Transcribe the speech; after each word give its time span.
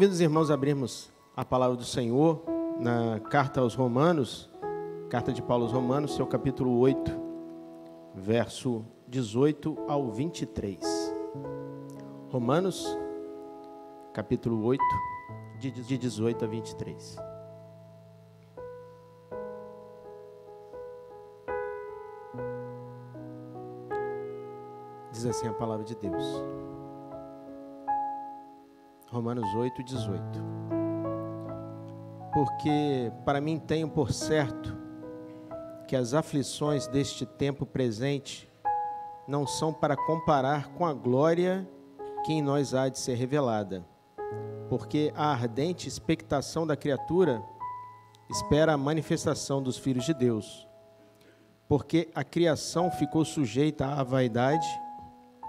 convido 0.00 0.14
os 0.14 0.20
irmãos 0.22 0.50
a 0.50 0.54
abrirmos 0.54 1.12
a 1.36 1.44
palavra 1.44 1.76
do 1.76 1.84
Senhor 1.84 2.42
na 2.78 3.20
carta 3.20 3.60
aos 3.60 3.74
Romanos, 3.74 4.48
carta 5.10 5.30
de 5.30 5.42
Paulo 5.42 5.64
aos 5.64 5.74
Romanos, 5.74 6.14
seu 6.14 6.26
capítulo 6.26 6.78
8, 6.78 7.12
verso 8.14 8.82
18 9.06 9.76
ao 9.86 10.10
23. 10.10 10.80
Romanos, 12.30 12.86
capítulo 14.14 14.64
8, 14.64 14.82
de 15.58 15.98
18 15.98 16.46
a 16.46 16.48
23. 16.48 17.16
Diz 25.12 25.26
assim 25.26 25.46
a 25.46 25.52
palavra 25.52 25.84
de 25.84 25.94
Deus. 25.94 26.24
Romanos 29.10 29.52
8, 29.54 29.82
18. 29.82 30.20
Porque 32.32 33.10
para 33.24 33.40
mim 33.40 33.58
tenho 33.58 33.88
por 33.88 34.12
certo 34.12 34.78
que 35.88 35.96
as 35.96 36.14
aflições 36.14 36.86
deste 36.86 37.26
tempo 37.26 37.66
presente 37.66 38.48
não 39.26 39.48
são 39.48 39.72
para 39.72 39.96
comparar 39.96 40.68
com 40.74 40.86
a 40.86 40.92
glória 40.92 41.68
que 42.24 42.32
em 42.32 42.40
nós 42.40 42.72
há 42.72 42.88
de 42.88 43.00
ser 43.00 43.14
revelada. 43.14 43.84
Porque 44.68 45.12
a 45.16 45.32
ardente 45.32 45.88
expectação 45.88 46.64
da 46.64 46.76
criatura 46.76 47.42
espera 48.30 48.74
a 48.74 48.78
manifestação 48.78 49.60
dos 49.60 49.76
filhos 49.76 50.04
de 50.04 50.14
Deus. 50.14 50.68
Porque 51.68 52.08
a 52.14 52.22
criação 52.22 52.92
ficou 52.92 53.24
sujeita 53.24 53.86
à 53.86 54.04
vaidade, 54.04 54.68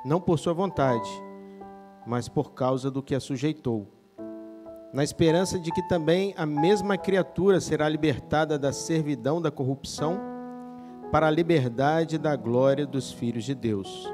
não 0.03 0.19
por 0.19 0.39
sua 0.39 0.53
vontade, 0.53 1.09
mas 2.05 2.27
por 2.27 2.53
causa 2.53 2.89
do 2.89 3.03
que 3.03 3.15
a 3.15 3.19
sujeitou, 3.19 3.87
na 4.93 5.03
esperança 5.03 5.59
de 5.59 5.71
que 5.71 5.81
também 5.87 6.33
a 6.37 6.45
mesma 6.45 6.97
criatura 6.97 7.61
será 7.61 7.87
libertada 7.87 8.59
da 8.59 8.73
servidão 8.73 9.41
da 9.41 9.49
corrupção 9.49 10.19
para 11.11 11.27
a 11.27 11.31
liberdade 11.31 12.17
da 12.17 12.35
glória 12.35 12.85
dos 12.85 13.11
filhos 13.11 13.43
de 13.43 13.55
Deus. 13.55 14.11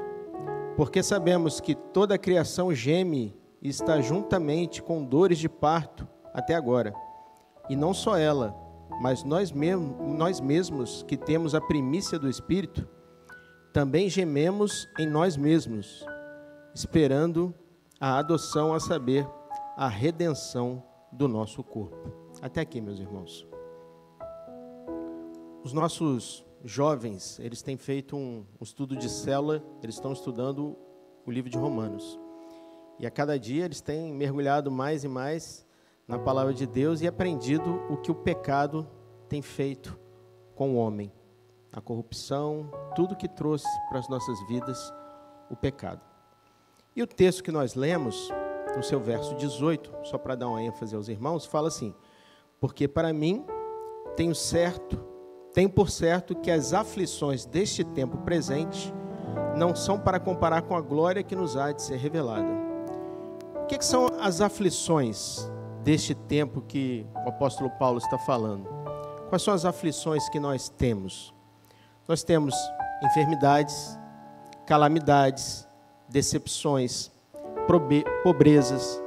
Porque 0.76 1.02
sabemos 1.02 1.60
que 1.60 1.74
toda 1.74 2.14
a 2.14 2.18
criação 2.18 2.72
geme 2.72 3.36
e 3.60 3.68
está 3.68 4.00
juntamente 4.00 4.82
com 4.82 5.04
dores 5.04 5.38
de 5.38 5.48
parto 5.48 6.06
até 6.32 6.54
agora. 6.54 6.94
E 7.68 7.74
não 7.74 7.92
só 7.92 8.16
ela, 8.16 8.54
mas 9.00 9.24
nós 9.24 9.50
mesmos, 9.52 9.96
nós 10.16 10.40
mesmos 10.40 11.02
que 11.02 11.16
temos 11.16 11.54
a 11.54 11.60
primícia 11.60 12.18
do 12.18 12.28
Espírito, 12.28 12.88
também 13.72 14.08
gememos 14.08 14.88
em 14.98 15.06
nós 15.06 15.36
mesmos, 15.36 16.04
esperando 16.74 17.54
a 18.00 18.18
adoção, 18.18 18.72
a 18.72 18.80
saber, 18.80 19.28
a 19.76 19.88
redenção 19.88 20.82
do 21.12 21.26
nosso 21.26 21.62
corpo. 21.64 22.12
Até 22.40 22.60
aqui, 22.60 22.80
meus 22.80 22.98
irmãos. 22.98 23.46
Os 25.64 25.72
nossos 25.72 26.44
jovens, 26.64 27.38
eles 27.40 27.62
têm 27.62 27.76
feito 27.76 28.16
um, 28.16 28.44
um 28.60 28.62
estudo 28.62 28.96
de 28.96 29.08
célula, 29.08 29.62
eles 29.82 29.96
estão 29.96 30.12
estudando 30.12 30.76
o 31.26 31.30
livro 31.30 31.50
de 31.50 31.58
Romanos. 31.58 32.18
E 32.98 33.06
a 33.06 33.10
cada 33.10 33.38
dia 33.38 33.64
eles 33.64 33.80
têm 33.80 34.12
mergulhado 34.14 34.70
mais 34.70 35.04
e 35.04 35.08
mais 35.08 35.66
na 36.06 36.18
palavra 36.18 36.54
de 36.54 36.66
Deus 36.66 37.00
e 37.00 37.06
aprendido 37.06 37.80
o 37.90 37.96
que 37.96 38.10
o 38.10 38.14
pecado 38.14 38.88
tem 39.28 39.42
feito 39.42 39.98
com 40.54 40.74
o 40.74 40.76
homem. 40.76 41.12
A 41.72 41.80
corrupção, 41.80 42.70
tudo 42.96 43.16
que 43.16 43.28
trouxe 43.28 43.68
para 43.88 43.98
as 43.98 44.08
nossas 44.08 44.40
vidas 44.48 44.92
o 45.50 45.56
pecado. 45.56 46.07
E 46.98 47.02
o 47.02 47.06
texto 47.06 47.44
que 47.44 47.52
nós 47.52 47.76
lemos, 47.76 48.28
no 48.74 48.82
seu 48.82 48.98
verso 48.98 49.32
18, 49.36 49.98
só 50.02 50.18
para 50.18 50.34
dar 50.34 50.48
uma 50.48 50.60
ênfase 50.60 50.96
aos 50.96 51.06
irmãos, 51.06 51.46
fala 51.46 51.68
assim: 51.68 51.94
Porque 52.58 52.88
para 52.88 53.12
mim 53.12 53.46
tenho 54.16 54.34
certo, 54.34 54.98
tenho 55.54 55.70
por 55.70 55.90
certo 55.90 56.34
que 56.34 56.50
as 56.50 56.72
aflições 56.72 57.44
deste 57.44 57.84
tempo 57.84 58.16
presente 58.22 58.92
não 59.56 59.76
são 59.76 59.96
para 59.96 60.18
comparar 60.18 60.62
com 60.62 60.74
a 60.74 60.80
glória 60.80 61.22
que 61.22 61.36
nos 61.36 61.56
há 61.56 61.70
de 61.70 61.82
ser 61.82 61.98
revelada. 61.98 62.48
O 63.62 63.66
que, 63.66 63.78
que 63.78 63.84
são 63.84 64.08
as 64.18 64.40
aflições 64.40 65.48
deste 65.84 66.16
tempo 66.16 66.62
que 66.62 67.06
o 67.24 67.28
apóstolo 67.28 67.70
Paulo 67.78 67.98
está 67.98 68.18
falando? 68.18 68.68
Quais 69.28 69.42
são 69.42 69.54
as 69.54 69.64
aflições 69.64 70.28
que 70.30 70.40
nós 70.40 70.68
temos? 70.68 71.32
Nós 72.08 72.24
temos 72.24 72.56
enfermidades, 73.04 73.96
calamidades, 74.66 75.67
decepções, 76.08 77.10
pobrezas, 78.24 79.02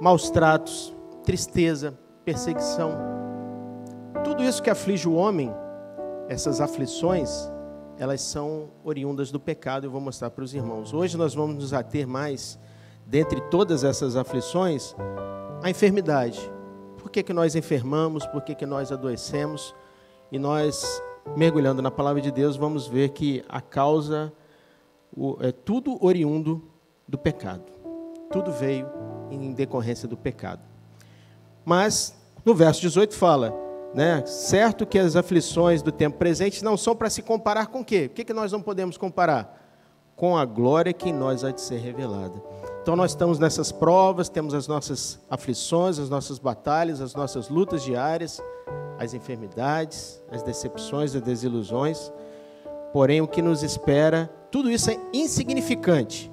maus 0.00 0.30
tratos, 0.30 0.94
tristeza, 1.24 1.98
perseguição. 2.24 2.92
Tudo 4.24 4.42
isso 4.42 4.62
que 4.62 4.70
aflige 4.70 5.08
o 5.08 5.14
homem, 5.14 5.52
essas 6.28 6.60
aflições, 6.60 7.50
elas 7.98 8.20
são 8.20 8.70
oriundas 8.84 9.30
do 9.30 9.40
pecado, 9.40 9.86
eu 9.86 9.90
vou 9.90 10.00
mostrar 10.00 10.30
para 10.30 10.44
os 10.44 10.54
irmãos. 10.54 10.94
Hoje 10.94 11.16
nós 11.16 11.34
vamos 11.34 11.56
nos 11.56 11.72
ater 11.72 12.06
mais, 12.06 12.58
dentre 13.04 13.40
todas 13.50 13.84
essas 13.84 14.16
aflições, 14.16 14.94
a 15.62 15.68
enfermidade. 15.68 16.40
Por 16.98 17.10
que, 17.10 17.22
que 17.22 17.32
nós 17.32 17.54
enfermamos? 17.54 18.26
Por 18.26 18.42
que, 18.42 18.54
que 18.54 18.64
nós 18.64 18.92
adoecemos? 18.92 19.74
E 20.30 20.38
nós, 20.38 21.02
mergulhando 21.36 21.82
na 21.82 21.90
palavra 21.90 22.22
de 22.22 22.30
Deus, 22.30 22.56
vamos 22.56 22.86
ver 22.86 23.10
que 23.10 23.44
a 23.48 23.60
causa 23.60 24.32
é 25.40 25.52
tudo 25.52 26.02
oriundo 26.04 26.62
do 27.06 27.18
pecado. 27.18 27.64
Tudo 28.30 28.52
veio 28.52 28.88
em 29.30 29.52
decorrência 29.52 30.08
do 30.08 30.16
pecado. 30.16 30.62
Mas 31.64 32.14
no 32.44 32.54
verso 32.54 32.80
18 32.80 33.14
fala, 33.14 33.54
né, 33.92 34.24
certo 34.24 34.86
que 34.86 34.98
as 34.98 35.16
aflições 35.16 35.82
do 35.82 35.90
tempo 35.90 36.16
presente 36.16 36.64
não 36.64 36.76
são 36.76 36.94
para 36.94 37.10
se 37.10 37.22
comparar 37.22 37.66
com 37.66 37.80
o 37.80 37.84
quê? 37.84 38.06
O 38.06 38.14
que, 38.14 38.24
que 38.24 38.32
nós 38.32 38.52
não 38.52 38.62
podemos 38.62 38.96
comparar? 38.96 39.58
Com 40.14 40.36
a 40.36 40.44
glória 40.44 40.92
que 40.92 41.08
em 41.08 41.12
nós 41.12 41.44
há 41.44 41.50
de 41.50 41.60
ser 41.60 41.78
revelada. 41.78 42.40
Então 42.82 42.94
nós 42.94 43.10
estamos 43.10 43.38
nessas 43.38 43.72
provas, 43.72 44.28
temos 44.28 44.54
as 44.54 44.66
nossas 44.68 45.18
aflições, 45.28 45.98
as 45.98 46.08
nossas 46.08 46.38
batalhas, 46.38 47.00
as 47.00 47.14
nossas 47.14 47.48
lutas 47.48 47.82
diárias, 47.82 48.40
as 48.98 49.14
enfermidades, 49.14 50.22
as 50.30 50.42
decepções, 50.42 51.14
as 51.14 51.22
desilusões. 51.22 52.12
Porém, 52.92 53.20
o 53.20 53.28
que 53.28 53.40
nos 53.40 53.62
espera 53.62 54.30
tudo 54.50 54.70
isso 54.70 54.90
é 54.90 54.98
insignificante 55.12 56.30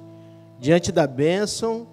diante 0.58 0.90
da 0.90 1.06
bênção, 1.06 1.86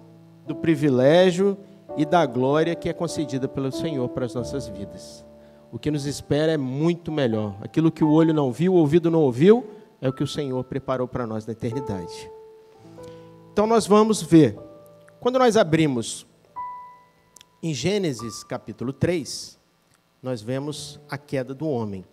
do 0.44 0.56
privilégio 0.56 1.56
e 1.96 2.04
da 2.04 2.26
glória 2.26 2.74
que 2.74 2.88
é 2.88 2.92
concedida 2.92 3.46
pelo 3.46 3.70
Senhor 3.70 4.08
para 4.08 4.26
as 4.26 4.34
nossas 4.34 4.66
vidas. 4.68 5.24
O 5.70 5.78
que 5.78 5.90
nos 5.90 6.04
espera 6.04 6.52
é 6.52 6.56
muito 6.56 7.12
melhor. 7.12 7.56
Aquilo 7.60 7.92
que 7.92 8.02
o 8.02 8.10
olho 8.10 8.34
não 8.34 8.50
viu, 8.50 8.74
o 8.74 8.76
ouvido 8.76 9.10
não 9.10 9.20
ouviu, 9.20 9.66
é 10.00 10.08
o 10.08 10.12
que 10.12 10.22
o 10.22 10.26
Senhor 10.26 10.62
preparou 10.64 11.06
para 11.06 11.26
nós 11.26 11.46
na 11.46 11.52
eternidade. 11.52 12.30
Então 13.52 13.66
nós 13.66 13.86
vamos 13.86 14.20
ver. 14.22 14.58
Quando 15.20 15.38
nós 15.38 15.56
abrimos 15.56 16.26
em 17.62 17.72
Gênesis 17.72 18.44
capítulo 18.44 18.92
3, 18.92 19.58
nós 20.22 20.42
vemos 20.42 21.00
a 21.08 21.16
queda 21.16 21.54
do 21.54 21.68
homem. 21.68 22.04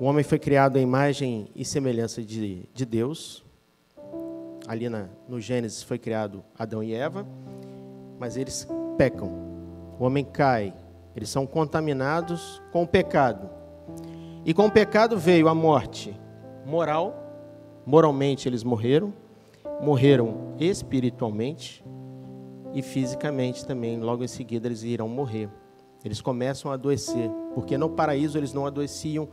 O 0.00 0.04
homem 0.04 0.22
foi 0.22 0.38
criado 0.38 0.76
à 0.76 0.80
imagem 0.80 1.50
e 1.56 1.64
semelhança 1.64 2.22
de, 2.22 2.68
de 2.72 2.86
Deus. 2.86 3.44
Ali 4.68 4.88
na, 4.88 5.08
no 5.28 5.40
Gênesis 5.40 5.82
foi 5.82 5.98
criado 5.98 6.44
Adão 6.56 6.84
e 6.84 6.94
Eva, 6.94 7.26
mas 8.16 8.36
eles 8.36 8.68
pecam. 8.96 9.28
O 9.98 10.04
homem 10.04 10.24
cai, 10.24 10.72
eles 11.16 11.28
são 11.28 11.44
contaminados 11.44 12.62
com 12.70 12.84
o 12.84 12.86
pecado. 12.86 13.50
E 14.44 14.54
com 14.54 14.66
o 14.66 14.70
pecado 14.70 15.18
veio 15.18 15.48
a 15.48 15.54
morte 15.54 16.16
moral, 16.64 17.16
moralmente 17.84 18.48
eles 18.48 18.62
morreram, 18.62 19.12
morreram 19.82 20.54
espiritualmente 20.60 21.84
e 22.72 22.82
fisicamente 22.82 23.66
também, 23.66 23.98
logo 23.98 24.22
em 24.22 24.28
seguida 24.28 24.68
eles 24.68 24.84
irão 24.84 25.08
morrer. 25.08 25.50
Eles 26.04 26.20
começam 26.20 26.70
a 26.70 26.74
adoecer, 26.74 27.28
porque 27.52 27.76
no 27.76 27.90
paraíso 27.90 28.38
eles 28.38 28.52
não 28.52 28.64
adoeciam 28.64 29.28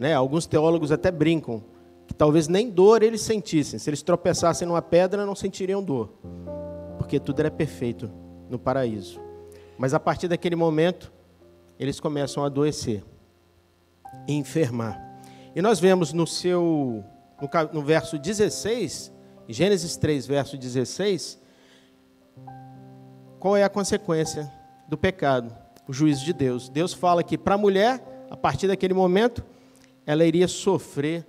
né? 0.00 0.14
Alguns 0.14 0.46
teólogos 0.46 0.90
até 0.90 1.10
brincam 1.10 1.62
que 2.06 2.14
talvez 2.14 2.48
nem 2.48 2.70
dor 2.70 3.02
eles 3.02 3.20
sentissem. 3.20 3.78
Se 3.78 3.90
eles 3.90 4.00
tropeçassem 4.02 4.66
numa 4.66 4.80
pedra, 4.80 5.26
não 5.26 5.34
sentiriam 5.34 5.82
dor, 5.82 6.14
porque 6.96 7.20
tudo 7.20 7.40
era 7.40 7.50
perfeito 7.50 8.10
no 8.48 8.58
paraíso. 8.58 9.20
Mas 9.76 9.92
a 9.92 10.00
partir 10.00 10.26
daquele 10.26 10.56
momento, 10.56 11.12
eles 11.78 12.00
começam 12.00 12.42
a 12.42 12.46
adoecer 12.46 13.04
e 14.26 14.32
enfermar. 14.32 14.98
E 15.54 15.60
nós 15.60 15.78
vemos 15.78 16.14
no 16.14 16.26
seu 16.26 17.04
no, 17.70 17.82
verso 17.82 18.18
16, 18.18 19.12
Gênesis 19.48 19.98
3, 19.98 20.26
verso 20.26 20.56
16, 20.56 21.38
qual 23.38 23.54
é 23.54 23.64
a 23.64 23.68
consequência 23.68 24.50
do 24.88 24.96
pecado? 24.96 25.54
O 25.86 25.92
juízo 25.92 26.24
de 26.24 26.32
Deus. 26.32 26.70
Deus 26.70 26.94
fala 26.94 27.22
que 27.22 27.36
para 27.36 27.56
a 27.56 27.58
mulher, 27.58 28.26
a 28.30 28.36
partir 28.36 28.66
daquele 28.66 28.94
momento, 28.94 29.44
ela 30.10 30.24
iria 30.24 30.48
sofrer 30.48 31.24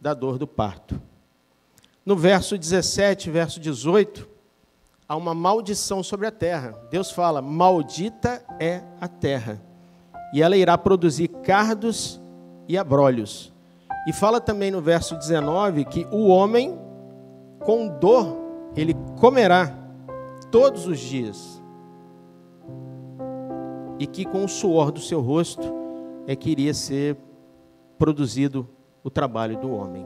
da 0.00 0.14
dor 0.14 0.38
do 0.38 0.46
parto. 0.46 0.98
No 2.04 2.16
verso 2.16 2.56
17, 2.56 3.30
verso 3.30 3.60
18, 3.60 4.26
há 5.06 5.14
uma 5.14 5.34
maldição 5.34 6.02
sobre 6.02 6.26
a 6.26 6.30
terra. 6.30 6.74
Deus 6.90 7.10
fala: 7.10 7.42
Maldita 7.42 8.42
é 8.58 8.82
a 8.98 9.06
terra, 9.06 9.62
e 10.32 10.40
ela 10.40 10.56
irá 10.56 10.78
produzir 10.78 11.28
cardos 11.28 12.18
e 12.66 12.78
abrolhos. 12.78 13.52
E 14.08 14.14
fala 14.14 14.40
também 14.40 14.70
no 14.70 14.80
verso 14.80 15.14
19 15.14 15.84
que 15.84 16.06
o 16.10 16.28
homem, 16.28 16.80
com 17.60 17.86
dor, 17.86 18.34
ele 18.74 18.94
comerá 19.20 19.76
todos 20.50 20.86
os 20.86 20.98
dias, 20.98 21.62
e 23.98 24.06
que 24.06 24.24
com 24.24 24.42
o 24.42 24.48
suor 24.48 24.90
do 24.90 25.00
seu 25.00 25.20
rosto 25.20 25.70
é 26.26 26.34
que 26.34 26.48
iria 26.48 26.72
ser 26.72 27.18
produzido 28.02 28.68
o 29.04 29.08
trabalho 29.08 29.56
do 29.60 29.70
homem. 29.70 30.04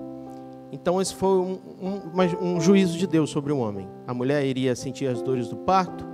Então, 0.71 1.01
esse 1.01 1.15
foi 1.15 1.39
um, 1.39 1.59
um, 1.81 2.57
um, 2.57 2.61
juízo 2.61 2.99
de 2.99 3.07
Deus 3.07 3.31
sobre 3.31 3.55
o 3.55 3.59
homem. 3.59 3.89
A 4.07 4.13
mulher 4.13 4.45
iria 4.45 4.77
sentir 4.77 5.07
as 5.07 5.23
dores 5.23 5.49
do 5.49 5.57
parto, 5.57 6.05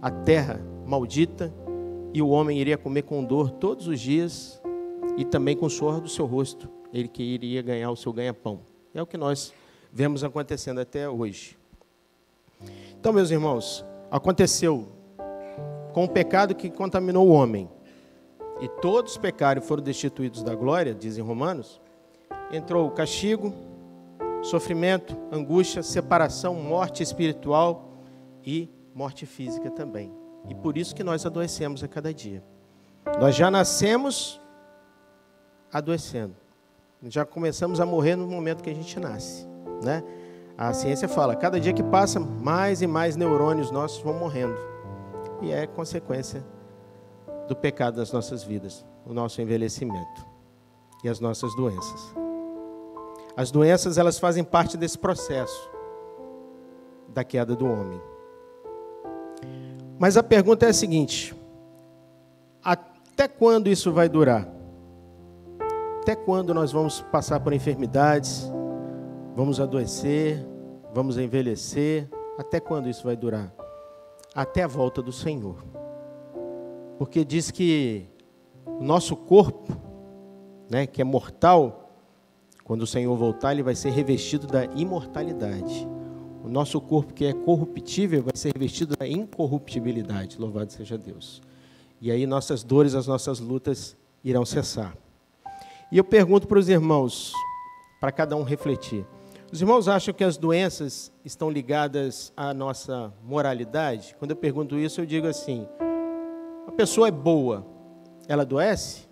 a 0.00 0.10
terra 0.10 0.58
maldita, 0.86 1.52
e 2.14 2.22
o 2.22 2.30
homem 2.30 2.58
iria 2.58 2.78
comer 2.78 3.02
com 3.02 3.22
dor 3.22 3.50
todos 3.50 3.88
os 3.88 4.00
dias 4.00 4.58
e 5.18 5.24
também 5.26 5.54
com 5.54 5.66
o 5.66 5.70
suor 5.70 6.00
do 6.00 6.08
seu 6.08 6.24
rosto, 6.24 6.66
ele 6.94 7.08
que 7.08 7.22
iria 7.22 7.60
ganhar 7.60 7.90
o 7.90 7.96
seu 7.96 8.10
ganha-pão. 8.10 8.60
É 8.94 9.02
o 9.02 9.06
que 9.06 9.18
nós 9.18 9.52
vemos 9.92 10.24
acontecendo 10.24 10.80
até 10.80 11.10
hoje. 11.10 11.58
Então, 12.98 13.12
meus 13.12 13.30
irmãos, 13.30 13.84
aconteceu 14.10 14.88
com 15.92 16.04
o 16.04 16.08
pecado 16.08 16.54
que 16.54 16.70
contaminou 16.70 17.28
o 17.28 17.32
homem, 17.32 17.68
e 18.60 18.68
todos 18.68 19.16
pecaram 19.16 19.60
e 19.60 19.64
foram 19.64 19.82
destituídos 19.82 20.42
da 20.42 20.54
glória, 20.54 20.94
dizem 20.94 21.22
Romanos, 21.22 21.80
entrou 22.52 22.86
o 22.86 22.90
castigo, 22.90 23.52
sofrimento, 24.42 25.16
angústia, 25.30 25.82
separação, 25.82 26.54
morte 26.54 27.02
espiritual 27.02 27.88
e 28.44 28.68
morte 28.94 29.26
física 29.26 29.70
também. 29.70 30.12
E 30.48 30.54
por 30.54 30.76
isso 30.76 30.94
que 30.94 31.04
nós 31.04 31.24
adoecemos 31.24 31.84
a 31.84 31.88
cada 31.88 32.12
dia. 32.12 32.42
Nós 33.20 33.34
já 33.34 33.50
nascemos 33.50 34.40
adoecendo. 35.72 36.34
Já 37.04 37.24
começamos 37.24 37.80
a 37.80 37.86
morrer 37.86 38.16
no 38.16 38.26
momento 38.26 38.62
que 38.62 38.70
a 38.70 38.74
gente 38.74 38.98
nasce, 38.98 39.46
né? 39.82 40.02
A 40.56 40.72
ciência 40.72 41.08
fala, 41.08 41.36
cada 41.36 41.60
dia 41.60 41.72
que 41.72 41.84
passa, 41.84 42.18
mais 42.18 42.82
e 42.82 42.86
mais 42.88 43.14
neurônios 43.14 43.70
nossos 43.70 44.02
vão 44.02 44.14
morrendo. 44.14 44.58
E 45.40 45.52
é 45.52 45.68
consequência 45.68 46.44
do 47.48 47.56
pecado 47.56 47.96
das 47.96 48.12
nossas 48.12 48.44
vidas, 48.44 48.84
o 49.04 49.12
nosso 49.12 49.40
envelhecimento 49.40 50.26
e 51.02 51.08
as 51.08 51.18
nossas 51.18 51.54
doenças. 51.56 52.14
As 53.36 53.50
doenças, 53.50 53.98
elas 53.98 54.18
fazem 54.18 54.44
parte 54.44 54.76
desse 54.76 54.98
processo 54.98 55.70
da 57.08 57.24
queda 57.24 57.56
do 57.56 57.66
homem. 57.66 58.00
Mas 59.98 60.16
a 60.16 60.22
pergunta 60.22 60.66
é 60.66 60.68
a 60.68 60.74
seguinte: 60.74 61.34
até 62.62 63.26
quando 63.26 63.68
isso 63.68 63.92
vai 63.92 64.08
durar? 64.08 64.48
Até 66.02 66.14
quando 66.16 66.54
nós 66.54 66.72
vamos 66.72 67.00
passar 67.00 67.40
por 67.40 67.52
enfermidades, 67.52 68.50
vamos 69.34 69.60
adoecer, 69.60 70.44
vamos 70.94 71.18
envelhecer? 71.18 72.08
Até 72.38 72.60
quando 72.60 72.88
isso 72.88 73.04
vai 73.04 73.16
durar? 73.16 73.52
Até 74.34 74.62
a 74.62 74.68
volta 74.68 75.02
do 75.02 75.12
Senhor. 75.12 75.56
Porque 76.98 77.24
diz 77.24 77.50
que 77.50 78.06
o 78.66 78.82
nosso 78.82 79.14
corpo, 79.14 79.72
né, 80.68 80.86
que 80.86 81.00
é 81.00 81.04
mortal, 81.04 81.88
quando 82.64 82.82
o 82.82 82.86
Senhor 82.86 83.16
voltar, 83.16 83.52
ele 83.52 83.62
vai 83.62 83.74
ser 83.74 83.90
revestido 83.90 84.46
da 84.46 84.64
imortalidade. 84.64 85.88
O 86.44 86.48
nosso 86.48 86.80
corpo, 86.80 87.14
que 87.14 87.24
é 87.24 87.32
corruptível, 87.32 88.22
vai 88.22 88.34
ser 88.34 88.52
revestido 88.52 88.96
da 88.96 89.06
incorruptibilidade. 89.06 90.38
Louvado 90.38 90.72
seja 90.72 90.98
Deus. 90.98 91.40
E 92.00 92.10
aí 92.10 92.26
nossas 92.26 92.62
dores, 92.62 92.94
as 92.94 93.06
nossas 93.06 93.40
lutas 93.40 93.96
irão 94.22 94.44
cessar. 94.44 94.96
E 95.90 95.96
eu 95.96 96.04
pergunto 96.04 96.46
para 96.46 96.58
os 96.58 96.68
irmãos, 96.68 97.32
para 98.00 98.12
cada 98.12 98.36
um 98.36 98.42
refletir: 98.42 99.06
os 99.50 99.60
irmãos 99.60 99.88
acham 99.88 100.12
que 100.12 100.22
as 100.22 100.36
doenças 100.36 101.10
estão 101.24 101.50
ligadas 101.50 102.32
à 102.36 102.52
nossa 102.52 103.12
moralidade? 103.24 104.14
Quando 104.18 104.32
eu 104.32 104.36
pergunto 104.36 104.78
isso, 104.78 105.00
eu 105.00 105.06
digo 105.06 105.26
assim: 105.26 105.66
a 106.68 106.72
pessoa 106.72 107.08
é 107.08 107.10
boa, 107.10 107.66
ela 108.28 108.42
adoece? 108.42 109.08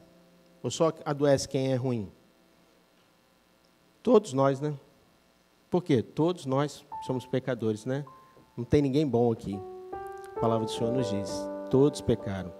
Ou 0.62 0.70
só 0.70 0.92
adoece 1.04 1.48
quem 1.48 1.72
é 1.72 1.74
ruim? 1.74 2.12
Todos 4.02 4.34
nós, 4.34 4.60
né? 4.60 4.74
Por 5.70 5.82
quê? 5.82 6.02
Todos 6.02 6.44
nós 6.44 6.84
somos 7.06 7.26
pecadores, 7.26 7.86
né? 7.86 8.04
Não 8.56 8.64
tem 8.64 8.82
ninguém 8.82 9.06
bom 9.06 9.32
aqui. 9.32 9.58
A 10.36 10.38
palavra 10.40 10.66
do 10.66 10.70
Senhor 10.70 10.92
nos 10.92 11.08
diz: 11.08 11.30
todos 11.70 12.02
pecaram. 12.02 12.52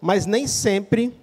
Mas 0.00 0.26
nem 0.26 0.46
sempre 0.46 1.14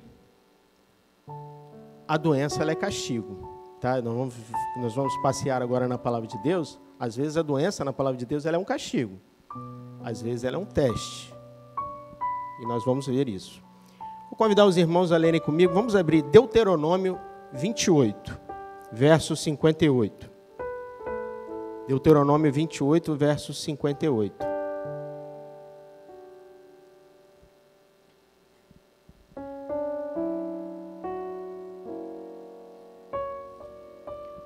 a 2.07 2.15
doença 2.15 2.63
é 2.63 2.75
castigo. 2.75 3.53
Tá? 3.81 4.01
Nós, 4.01 4.13
vamos, 4.13 4.35
nós 4.77 4.95
vamos 4.95 5.15
passear 5.21 5.61
agora 5.61 5.89
na 5.89 5.97
palavra 5.97 6.27
de 6.27 6.37
Deus. 6.41 6.79
Às 6.97 7.17
vezes 7.17 7.35
a 7.35 7.41
doença 7.41 7.83
na 7.83 7.91
palavra 7.91 8.17
de 8.17 8.25
Deus 8.25 8.45
é 8.45 8.57
um 8.57 8.63
castigo. 8.63 9.19
Às 10.01 10.21
vezes 10.21 10.45
ela 10.45 10.55
é 10.55 10.59
um 10.59 10.65
teste. 10.65 11.34
E 12.59 12.65
nós 12.65 12.83
vamos 12.85 13.07
ver 13.07 13.27
isso. 13.27 13.63
Vou 14.29 14.37
convidar 14.37 14.65
os 14.65 14.77
irmãos 14.77 15.11
a 15.11 15.17
lerem 15.17 15.41
comigo. 15.41 15.73
Vamos 15.73 15.95
abrir 15.95 16.21
Deuteronômio 16.23 17.19
28 17.53 18.45
verso 18.91 19.35
58. 19.35 20.31
Deuteronômio 21.87 22.51
28, 22.51 23.13
verso 23.15 23.53
58. 23.53 24.33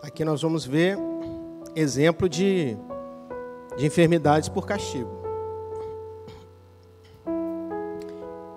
Aqui 0.01 0.25
nós 0.25 0.41
vamos 0.41 0.65
ver 0.65 0.97
exemplo 1.75 2.27
de, 2.27 2.75
de 3.77 3.85
enfermidades 3.85 4.49
por 4.49 4.65
castigo. 4.65 5.18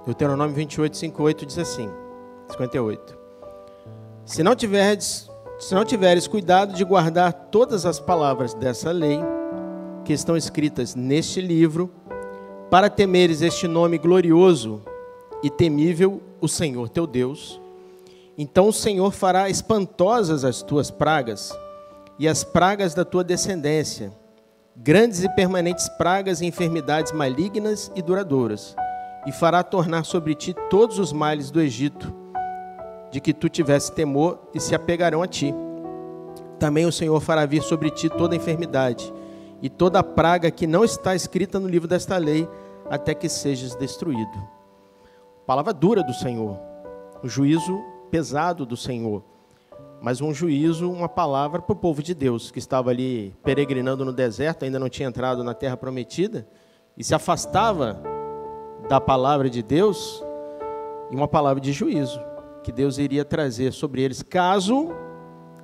Deuteronômio 0.04 0.54
28, 0.54 0.96
58 0.96 1.46
diz 1.46 1.58
assim: 1.58 1.88
58. 2.50 3.18
Se 4.24 4.42
não 4.42 4.54
tiverdes 4.54 5.30
se 5.62 5.76
não 5.76 5.84
tiveres 5.84 6.26
cuidado 6.26 6.74
de 6.74 6.82
guardar 6.82 7.32
todas 7.32 7.86
as 7.86 8.00
palavras 8.00 8.52
dessa 8.52 8.90
lei, 8.90 9.20
que 10.04 10.12
estão 10.12 10.36
escritas 10.36 10.96
neste 10.96 11.40
livro, 11.40 11.88
para 12.68 12.90
temeres 12.90 13.42
este 13.42 13.68
nome 13.68 13.96
glorioso 13.96 14.82
e 15.40 15.48
temível, 15.48 16.20
o 16.40 16.48
Senhor 16.48 16.88
teu 16.88 17.06
Deus, 17.06 17.60
então 18.36 18.68
o 18.68 18.72
Senhor 18.72 19.12
fará 19.12 19.48
espantosas 19.48 20.44
as 20.44 20.62
tuas 20.62 20.90
pragas 20.90 21.56
e 22.18 22.26
as 22.26 22.42
pragas 22.42 22.92
da 22.92 23.04
tua 23.04 23.22
descendência, 23.22 24.12
grandes 24.76 25.22
e 25.22 25.28
permanentes 25.28 25.88
pragas 25.90 26.40
e 26.40 26.46
enfermidades 26.46 27.12
malignas 27.12 27.88
e 27.94 28.02
duradouras, 28.02 28.74
e 29.26 29.32
fará 29.32 29.62
tornar 29.62 30.04
sobre 30.04 30.34
ti 30.34 30.54
todos 30.68 30.98
os 30.98 31.12
males 31.12 31.50
do 31.50 31.60
Egito 31.60 32.12
de 33.10 33.20
que 33.20 33.34
tu 33.34 33.48
tivesse 33.48 33.92
temor 33.92 34.38
e 34.54 34.58
se 34.58 34.74
apegarão 34.74 35.22
a 35.22 35.26
ti. 35.26 35.54
Também 36.58 36.86
o 36.86 36.92
Senhor 36.92 37.20
fará 37.20 37.44
vir 37.44 37.62
sobre 37.62 37.90
ti 37.90 38.08
toda 38.08 38.34
enfermidade 38.34 39.12
e 39.60 39.68
toda 39.68 40.02
praga 40.02 40.50
que 40.50 40.66
não 40.66 40.82
está 40.82 41.14
escrita 41.14 41.60
no 41.60 41.68
livro 41.68 41.86
desta 41.86 42.16
lei, 42.16 42.48
até 42.90 43.14
que 43.14 43.28
sejas 43.28 43.74
destruído. 43.76 44.42
Palavra 45.46 45.72
dura 45.72 46.02
do 46.02 46.14
Senhor, 46.14 46.58
o 47.22 47.28
juízo 47.28 47.80
pesado 48.10 48.64
do 48.64 48.76
Senhor, 48.76 49.22
mas 50.00 50.20
um 50.20 50.32
juízo, 50.34 50.90
uma 50.90 51.08
palavra 51.08 51.62
para 51.62 51.72
o 51.72 51.76
povo 51.76 52.02
de 52.02 52.14
Deus 52.14 52.50
que 52.50 52.58
estava 52.58 52.90
ali 52.90 53.34
peregrinando 53.44 54.04
no 54.04 54.12
deserto, 54.12 54.64
ainda 54.64 54.78
não 54.78 54.88
tinha 54.88 55.08
entrado 55.08 55.44
na 55.44 55.54
terra 55.54 55.76
prometida 55.76 56.46
e 56.96 57.04
se 57.04 57.14
afastava 57.14 58.02
da 58.88 59.00
palavra 59.00 59.48
de 59.48 59.62
Deus, 59.62 60.22
e 61.10 61.14
uma 61.14 61.28
palavra 61.28 61.60
de 61.60 61.72
juízo 61.72 62.20
que 62.62 62.72
Deus 62.72 62.98
iria 62.98 63.24
trazer 63.24 63.72
sobre 63.72 64.02
eles, 64.02 64.22
caso 64.22 64.90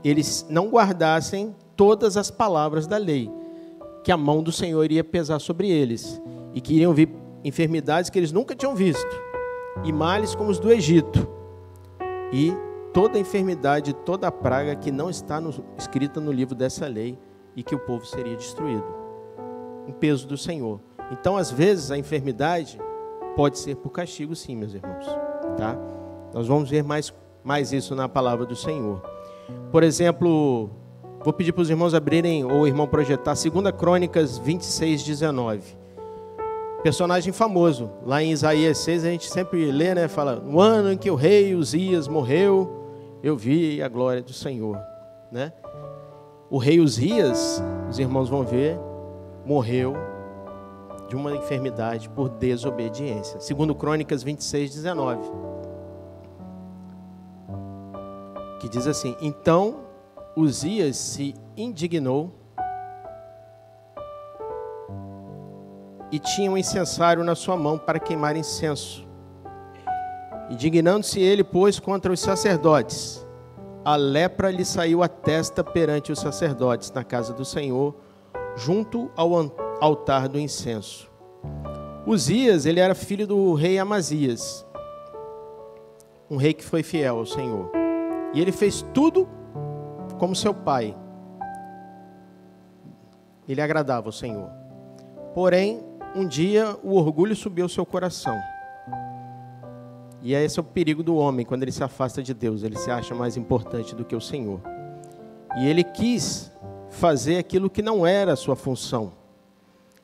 eles 0.02 0.46
não 0.48 0.68
guardassem 0.68 1.54
todas 1.76 2.16
as 2.16 2.30
palavras 2.30 2.86
da 2.86 2.96
lei, 2.96 3.30
que 4.02 4.12
a 4.12 4.16
mão 4.16 4.42
do 4.42 4.50
Senhor 4.50 4.82
iria 4.84 5.04
pesar 5.04 5.38
sobre 5.38 5.70
eles, 5.70 6.20
e 6.54 6.60
que 6.60 6.74
iriam 6.74 6.92
vir 6.92 7.08
enfermidades 7.44 8.10
que 8.10 8.18
eles 8.18 8.32
nunca 8.32 8.54
tinham 8.54 8.74
visto, 8.74 9.22
e 9.84 9.92
males 9.92 10.34
como 10.34 10.50
os 10.50 10.58
do 10.58 10.72
Egito, 10.72 11.28
e 12.32 12.52
toda 12.92 13.18
enfermidade, 13.18 13.92
toda 13.92 14.30
praga 14.32 14.74
que 14.74 14.90
não 14.90 15.08
está 15.08 15.40
no, 15.40 15.50
escrita 15.76 16.20
no 16.20 16.32
livro 16.32 16.54
dessa 16.54 16.86
lei, 16.86 17.18
e 17.54 17.62
que 17.62 17.74
o 17.74 17.78
povo 17.78 18.04
seria 18.06 18.36
destruído. 18.36 18.86
Um 19.86 19.92
peso 19.92 20.28
do 20.28 20.36
Senhor. 20.36 20.80
Então, 21.10 21.36
às 21.36 21.50
vezes, 21.50 21.90
a 21.90 21.98
enfermidade 21.98 22.78
pode 23.36 23.58
ser 23.58 23.76
por 23.76 23.90
castigo, 23.90 24.34
sim, 24.34 24.56
meus 24.56 24.74
irmãos. 24.74 25.06
Tá? 25.56 25.76
Nós 26.32 26.46
vamos 26.46 26.70
ver 26.70 26.82
mais, 26.82 27.12
mais 27.44 27.72
isso 27.72 27.94
na 27.94 28.08
palavra 28.08 28.44
do 28.44 28.56
Senhor. 28.56 29.02
Por 29.70 29.82
exemplo, 29.82 30.70
Vou 31.24 31.32
pedir 31.32 31.52
para 31.52 31.62
os 31.62 31.70
irmãos 31.70 31.94
abrirem, 31.94 32.44
ou 32.44 32.60
o 32.60 32.66
irmão 32.66 32.86
projetar, 32.86 33.34
2 33.34 33.72
Crônicas 33.76 34.38
26, 34.38 35.02
19. 35.02 35.76
Personagem 36.82 37.32
famoso. 37.32 37.90
Lá 38.06 38.22
em 38.22 38.30
Isaías 38.30 38.78
6 38.78 39.04
a 39.04 39.08
gente 39.08 39.28
sempre 39.28 39.70
lê, 39.72 39.94
né? 39.94 40.06
Fala, 40.06 40.36
no 40.36 40.60
ano 40.60 40.92
em 40.92 40.96
que 40.96 41.10
o 41.10 41.16
rei 41.16 41.56
Uzias 41.56 42.06
morreu, 42.06 42.70
eu 43.20 43.36
vi 43.36 43.82
a 43.82 43.88
glória 43.88 44.22
do 44.22 44.32
Senhor. 44.32 44.78
Né? 45.32 45.52
O 46.48 46.56
rei 46.56 46.78
Uzias, 46.78 47.60
os 47.90 47.98
irmãos 47.98 48.28
vão 48.28 48.44
ver, 48.44 48.78
morreu 49.44 49.96
de 51.08 51.16
uma 51.16 51.34
enfermidade 51.34 52.08
por 52.10 52.28
desobediência. 52.28 53.40
Segundo 53.40 53.74
Crônicas 53.74 54.22
26, 54.22 54.74
19. 54.74 55.20
Que 58.60 58.68
diz 58.68 58.86
assim, 58.86 59.16
então 59.20 59.80
Uzias 60.36 60.96
se 60.96 61.34
indignou 61.56 62.32
e 66.10 66.18
tinha 66.18 66.50
um 66.50 66.56
incensário 66.56 67.24
na 67.24 67.34
sua 67.34 67.56
mão 67.56 67.78
para 67.78 67.98
queimar 67.98 68.36
incenso. 68.36 69.06
Indignando-se 70.50 71.20
ele, 71.20 71.44
pois, 71.44 71.78
contra 71.78 72.12
os 72.12 72.20
sacerdotes. 72.20 73.26
A 73.84 73.96
lepra 73.96 74.50
lhe 74.50 74.64
saiu 74.64 75.02
à 75.02 75.08
testa 75.08 75.62
perante 75.62 76.10
os 76.10 76.18
sacerdotes 76.18 76.90
na 76.90 77.04
casa 77.04 77.32
do 77.32 77.44
Senhor, 77.44 77.94
junto 78.56 79.10
ao 79.16 79.34
altar 79.80 80.28
do 80.28 80.38
incenso. 80.38 81.10
Uzias, 82.06 82.66
ele 82.66 82.80
era 82.80 82.94
filho 82.94 83.26
do 83.26 83.54
rei 83.54 83.78
Amazias, 83.78 84.66
um 86.30 86.36
rei 86.36 86.52
que 86.52 86.64
foi 86.64 86.82
fiel 86.82 87.18
ao 87.18 87.26
Senhor. 87.26 87.70
E 88.34 88.40
ele 88.40 88.52
fez 88.52 88.82
tudo 88.92 89.28
como 90.18 90.34
seu 90.34 90.52
pai. 90.52 90.96
Ele 93.48 93.60
agradava 93.60 94.08
ao 94.08 94.12
Senhor. 94.12 94.50
Porém, 95.34 95.82
um 96.14 96.26
dia 96.26 96.76
o 96.82 96.94
orgulho 96.96 97.34
subiu 97.34 97.64
ao 97.64 97.68
seu 97.68 97.86
coração. 97.86 98.38
E 100.20 100.34
esse 100.34 100.58
é 100.58 100.62
o 100.62 100.64
perigo 100.64 101.02
do 101.02 101.16
homem 101.16 101.46
quando 101.46 101.62
ele 101.62 101.72
se 101.72 101.84
afasta 101.84 102.22
de 102.22 102.34
Deus, 102.34 102.62
ele 102.62 102.76
se 102.76 102.90
acha 102.90 103.14
mais 103.14 103.36
importante 103.36 103.94
do 103.94 104.04
que 104.04 104.16
o 104.16 104.20
Senhor. 104.20 104.60
E 105.58 105.66
ele 105.66 105.84
quis 105.84 106.52
fazer 106.90 107.38
aquilo 107.38 107.70
que 107.70 107.82
não 107.82 108.06
era 108.06 108.32
a 108.32 108.36
sua 108.36 108.56
função. 108.56 109.12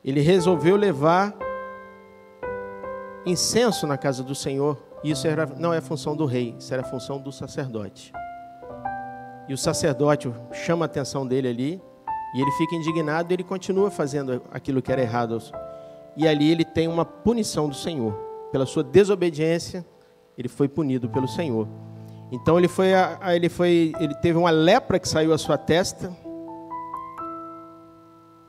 Ele 0.05 0.21
resolveu 0.21 0.75
levar 0.75 1.35
incenso 3.25 3.87
na 3.87 3.97
casa 3.97 4.21
do 4.21 4.35
Senhor. 4.35 4.77
Isso 5.03 5.27
era, 5.27 5.47
não 5.57 5.73
é 5.73 5.81
função 5.81 6.15
do 6.15 6.27
rei, 6.27 6.55
isso 6.59 6.71
era 6.71 6.83
função 6.83 7.19
do 7.19 7.31
sacerdote. 7.31 8.13
E 9.49 9.53
o 9.53 9.57
sacerdote 9.57 10.31
chama 10.51 10.85
a 10.85 10.87
atenção 10.87 11.25
dele 11.25 11.47
ali, 11.47 11.81
e 12.35 12.41
ele 12.41 12.51
fica 12.51 12.75
indignado 12.75 13.31
e 13.31 13.33
ele 13.33 13.43
continua 13.43 13.89
fazendo 13.89 14.43
aquilo 14.51 14.79
que 14.79 14.91
era 14.91 15.01
errado. 15.01 15.39
E 16.15 16.27
ali 16.27 16.51
ele 16.51 16.63
tem 16.63 16.87
uma 16.87 17.03
punição 17.03 17.67
do 17.67 17.75
Senhor. 17.75 18.13
Pela 18.51 18.67
sua 18.67 18.83
desobediência, 18.83 19.83
ele 20.37 20.47
foi 20.47 20.67
punido 20.67 21.09
pelo 21.09 21.27
Senhor. 21.27 21.67
Então 22.31 22.59
ele 22.59 22.67
foi, 22.67 22.89
ele 23.33 23.49
foi, 23.49 23.91
ele 23.99 24.13
teve 24.15 24.37
uma 24.37 24.51
lepra 24.51 24.99
que 24.99 25.09
saiu 25.09 25.33
à 25.33 25.37
sua 25.37 25.57
testa 25.57 26.15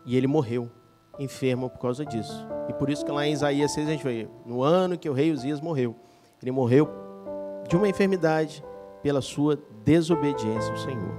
e 0.05 0.17
ele 0.17 0.27
morreu 0.27 0.71
enfermo 1.19 1.71
por 1.71 1.79
causa 1.79 2.05
disso. 2.05 2.47
E 2.69 2.73
por 2.73 2.91
isso 2.91 3.05
que 3.05 3.11
lá 3.11 3.27
em 3.27 3.33
Isaías 3.33 3.73
6 3.73 3.89
a 3.89 3.91
gente 3.93 4.05
vê, 4.05 4.29
no 4.45 4.63
ano 4.63 4.99
que 4.99 5.09
o 5.09 5.13
rei 5.13 5.33
Uzias 5.33 5.61
morreu, 5.61 5.95
ele 6.43 6.51
morreu 6.51 6.89
de 7.69 7.77
uma 7.77 7.89
enfermidade 7.89 8.63
pela 9.03 9.21
sua 9.21 9.59
desobediência 9.85 10.71
ao 10.71 10.77
Senhor. 10.77 11.15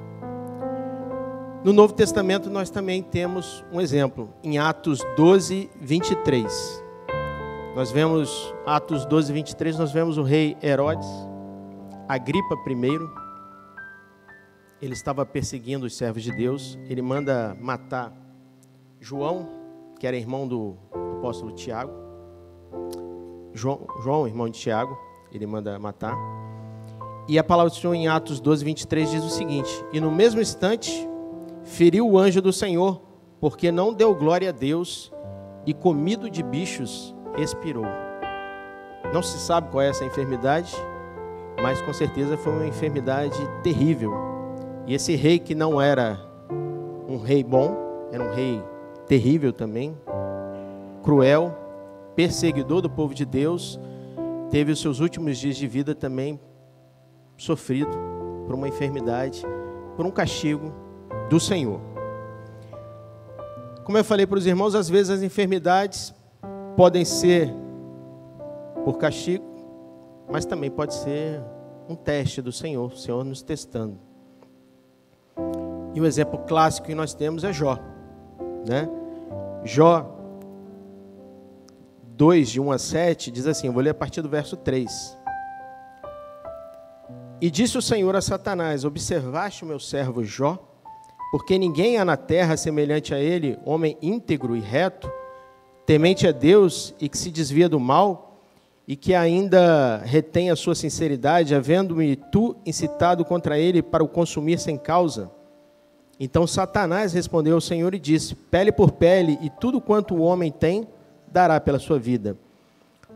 No 1.63 1.73
Novo 1.73 1.93
Testamento 1.93 2.49
nós 2.49 2.69
também 2.69 3.01
temos 3.01 3.63
um 3.71 3.81
exemplo, 3.81 4.29
em 4.43 4.57
Atos 4.57 5.01
12, 5.15 5.69
23. 5.81 6.83
Nós 7.75 7.91
vemos 7.91 8.53
Atos 8.65 9.05
12, 9.05 9.33
23, 9.33 9.77
nós 9.77 9.91
vemos 9.91 10.17
o 10.17 10.23
rei 10.23 10.57
Herodes, 10.61 11.07
Agripa 12.07 12.55
I, 12.55 13.27
ele 14.81 14.93
estava 14.93 15.25
perseguindo 15.25 15.85
os 15.85 15.97
servos 15.97 16.23
de 16.23 16.31
Deus, 16.31 16.77
ele 16.87 17.01
manda 17.01 17.55
matar 17.59 18.13
João, 18.99 19.56
que 19.99 20.05
era 20.05 20.15
irmão 20.15 20.47
do 20.47 20.75
apóstolo 21.17 21.51
Tiago, 21.51 21.91
João, 23.53 23.87
João 24.03 24.27
irmão 24.27 24.47
de 24.47 24.59
Tiago, 24.59 24.97
ele 25.31 25.45
manda 25.45 25.77
matar. 25.79 26.15
E 27.27 27.37
a 27.37 27.43
palavra 27.43 27.69
do 27.69 27.75
Senhor 27.75 27.93
em 27.93 28.07
Atos 28.07 28.39
12, 28.39 28.63
23 28.63 29.11
diz 29.11 29.23
o 29.23 29.29
seguinte: 29.29 29.85
E 29.91 29.99
no 29.99 30.11
mesmo 30.11 30.39
instante 30.39 31.07
feriu 31.63 32.07
o 32.07 32.17
anjo 32.17 32.41
do 32.41 32.53
Senhor, 32.53 33.01
porque 33.39 33.71
não 33.71 33.93
deu 33.93 34.15
glória 34.15 34.49
a 34.49 34.53
Deus, 34.53 35.11
e 35.65 35.73
comido 35.73 36.29
de 36.29 36.41
bichos 36.41 37.15
expirou. 37.37 37.85
Não 39.13 39.21
se 39.21 39.37
sabe 39.39 39.69
qual 39.69 39.81
é 39.81 39.89
essa 39.89 40.05
enfermidade, 40.05 40.73
mas 41.61 41.81
com 41.81 41.93
certeza 41.93 42.37
foi 42.37 42.53
uma 42.53 42.67
enfermidade 42.67 43.37
terrível. 43.63 44.13
E 44.85 44.93
esse 44.93 45.15
rei 45.15 45.39
que 45.39 45.53
não 45.53 45.81
era 45.81 46.19
um 47.09 47.17
rei 47.17 47.43
bom, 47.43 47.75
era 48.11 48.23
um 48.23 48.33
rei 48.33 48.63
terrível 49.07 49.53
também, 49.53 49.97
cruel, 51.03 51.55
perseguidor 52.15 52.81
do 52.81 52.89
povo 52.89 53.13
de 53.13 53.25
Deus, 53.25 53.79
teve 54.49 54.71
os 54.71 54.81
seus 54.81 54.99
últimos 54.99 55.37
dias 55.37 55.55
de 55.55 55.67
vida 55.67 55.93
também 55.93 56.39
sofrido 57.37 57.91
por 58.45 58.55
uma 58.55 58.67
enfermidade, 58.67 59.43
por 59.95 60.05
um 60.05 60.11
castigo 60.11 60.73
do 61.29 61.39
Senhor. 61.39 61.79
Como 63.83 63.97
eu 63.97 64.03
falei 64.03 64.25
para 64.25 64.37
os 64.37 64.45
irmãos, 64.45 64.75
às 64.75 64.89
vezes 64.89 65.09
as 65.09 65.21
enfermidades 65.21 66.13
podem 66.75 67.05
ser 67.05 67.53
por 68.83 68.97
castigo, 68.97 69.45
mas 70.29 70.45
também 70.45 70.69
pode 70.69 70.93
ser 70.93 71.41
um 71.87 71.95
teste 71.95 72.41
do 72.41 72.51
Senhor, 72.51 72.91
o 72.91 72.97
Senhor 72.97 73.23
nos 73.23 73.41
testando. 73.41 73.97
E 75.93 76.01
o 76.01 76.05
exemplo 76.05 76.39
clássico 76.39 76.87
que 76.87 76.95
nós 76.95 77.13
temos 77.13 77.43
é 77.43 77.53
Jó, 77.53 77.77
né? 78.67 78.89
Jó 79.67 80.17
2, 82.17 82.49
de 82.49 82.59
1 82.59 82.71
a 82.71 82.77
7, 82.79 83.29
diz 83.29 83.45
assim: 83.45 83.69
vou 83.69 83.81
ler 83.81 83.91
a 83.91 83.93
partir 83.93 84.21
do 84.21 84.29
verso 84.29 84.57
3. 84.57 85.17
E 87.39 87.51
disse 87.51 87.77
o 87.77 87.81
Senhor 87.81 88.15
a 88.15 88.21
Satanás: 88.21 88.83
Observaste 88.83 89.63
o 89.63 89.67
meu 89.67 89.79
servo 89.79 90.23
Jó? 90.23 90.57
Porque 91.31 91.59
ninguém 91.59 91.97
há 91.97 92.05
na 92.05 92.17
terra 92.17 92.57
semelhante 92.57 93.13
a 93.13 93.19
ele, 93.19 93.59
homem 93.63 93.97
íntegro 94.01 94.55
e 94.55 94.59
reto, 94.59 95.11
temente 95.85 96.25
a 96.25 96.31
Deus 96.31 96.95
e 96.99 97.07
que 97.07 97.17
se 97.17 97.29
desvia 97.29 97.69
do 97.69 97.79
mal, 97.79 98.41
e 98.87 98.95
que 98.95 99.13
ainda 99.13 99.97
retém 99.97 100.49
a 100.49 100.55
sua 100.55 100.73
sinceridade, 100.73 101.53
havendo-me 101.53 102.15
tu 102.15 102.55
incitado 102.65 103.23
contra 103.25 103.59
ele 103.59 103.83
para 103.83 104.03
o 104.03 104.07
consumir 104.07 104.57
sem 104.57 104.77
causa. 104.77 105.29
Então 106.19 106.47
Satanás 106.47 107.13
respondeu 107.13 107.55
ao 107.55 107.61
Senhor 107.61 107.93
e 107.93 107.99
disse: 107.99 108.35
Pele 108.35 108.71
por 108.71 108.91
pele, 108.91 109.37
e 109.41 109.49
tudo 109.49 109.79
quanto 109.79 110.15
o 110.15 110.21
homem 110.21 110.51
tem, 110.51 110.87
dará 111.31 111.59
pela 111.59 111.79
sua 111.79 111.99
vida. 111.99 112.37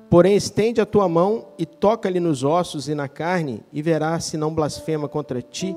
Porém, 0.09 0.35
estende 0.35 0.81
a 0.81 0.85
tua 0.85 1.07
mão 1.07 1.47
e 1.57 1.65
toca-lhe 1.65 2.19
nos 2.19 2.43
ossos 2.43 2.89
e 2.89 2.93
na 2.93 3.07
carne, 3.07 3.63
e 3.71 3.81
verás 3.81 4.25
se 4.25 4.37
não 4.37 4.53
blasfema 4.53 5.07
contra 5.07 5.41
ti 5.41 5.75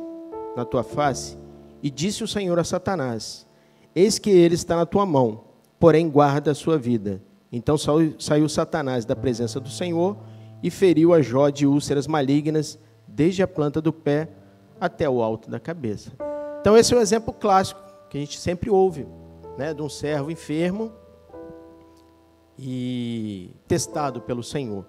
na 0.57 0.65
tua 0.65 0.83
face. 0.83 1.39
E 1.83 1.91
disse 1.91 2.25
o 2.25 2.29
Senhor 2.29 2.59
a 2.59 2.65
Satanás: 2.65 3.47
Eis 3.95 4.19
que 4.19 4.31
ele 4.31 4.55
está 4.55 4.77
na 4.77 4.85
tua 4.85 5.07
mão, 5.07 5.45
porém 5.79 6.11
guarda 6.11 6.51
a 6.51 6.55
sua 6.55 6.77
vida. 6.77 7.23
Então 7.51 7.77
saiu 7.79 8.49
Satanás 8.49 9.05
da 9.05 9.15
presença 9.15 9.61
do 9.61 9.69
Senhor 9.69 10.17
e 10.63 10.71
feriu 10.71 11.15
a 11.15 11.23
Jó 11.23 11.49
de 11.49 11.67
úlceras 11.67 12.07
malignas, 12.07 12.79
desde 13.07 13.43
a 13.43 13.47
planta 13.47 13.81
do 13.81 13.93
pé 13.93 14.29
até 14.81 15.09
o 15.09 15.23
alto 15.23 15.49
da 15.49 15.61
cabeça. 15.61 16.11
Então, 16.65 16.79
esse 16.79 16.95
é 16.95 16.97
um 16.97 17.01
exemplo 17.03 17.31
clássico 17.31 17.79
que 18.09 18.17
a 18.17 18.21
gente 18.23 18.39
sempre 18.39 18.71
ouve, 18.71 19.07
né, 19.59 19.75
de 19.75 19.83
um 19.83 19.89
servo 19.91 20.31
enfermo 20.31 20.91
e 22.59 23.55
testado 23.69 24.23
pelo 24.23 24.43
Senhor. 24.43 24.83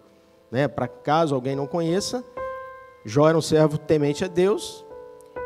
Né? 0.50 0.70
Para 0.70 0.88
caso 0.88 1.36
alguém 1.36 1.54
não 1.54 1.68
conheça, 1.68 2.24
Jó 3.04 3.28
era 3.28 3.38
um 3.38 3.42
servo 3.42 3.78
temente 3.78 4.24
a 4.24 4.30
Deus 4.30 4.86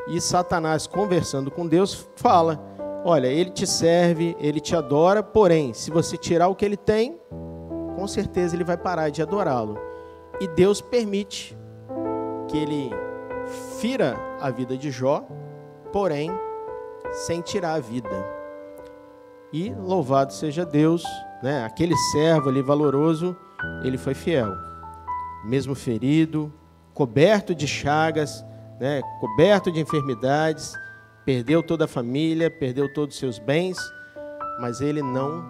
e 0.08 0.22
Satanás, 0.22 0.86
conversando 0.86 1.50
com 1.50 1.66
Deus, 1.66 2.08
fala: 2.16 2.64
Olha, 3.04 3.26
ele 3.26 3.50
te 3.50 3.66
serve, 3.66 4.38
ele 4.40 4.60
te 4.60 4.76
adora, 4.76 5.24
porém, 5.24 5.74
se 5.74 5.90
você 5.90 6.16
tirar 6.16 6.48
o 6.48 6.54
que 6.54 6.64
ele 6.64 6.78
tem, 6.78 7.20
com 7.96 8.08
certeza 8.08 8.56
ele 8.56 8.64
vai 8.64 8.78
parar 8.78 9.10
de 9.10 9.24
adorá-lo. 9.24 9.80
E 10.40 10.48
Deus 10.48 10.80
permite 10.80 11.58
que 12.48 12.56
ele 12.56 12.92
fira 13.80 14.16
a 14.40 14.52
vida 14.52 14.78
de 14.78 14.92
Jó, 14.92 15.26
porém, 15.92 16.32
sem 17.12 17.42
tirar 17.42 17.74
a 17.74 17.80
vida. 17.80 18.26
E 19.52 19.74
louvado 19.74 20.34
seja 20.34 20.66
Deus 20.66 21.04
né? 21.42 21.64
Aquele 21.64 21.96
servo 22.12 22.50
ali 22.50 22.62
valoroso, 22.62 23.36
ele 23.84 23.98
foi 23.98 24.14
fiel, 24.14 24.54
mesmo 25.46 25.74
ferido, 25.74 26.54
coberto 26.94 27.56
de 27.56 27.68
chagas, 27.68 28.46
né? 28.80 29.02
coberto 29.20 29.72
de 29.72 29.80
enfermidades, 29.80 30.74
perdeu 31.26 31.64
toda 31.64 31.86
a 31.86 31.88
família, 31.88 32.50
perdeu 32.50 32.92
todos 32.94 33.16
os 33.16 33.20
seus 33.20 33.40
bens, 33.40 33.78
mas 34.60 34.82
ele 34.82 35.02
não 35.02 35.44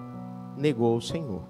negou 0.58 0.98
o 0.98 1.02
Senhor. 1.02 1.44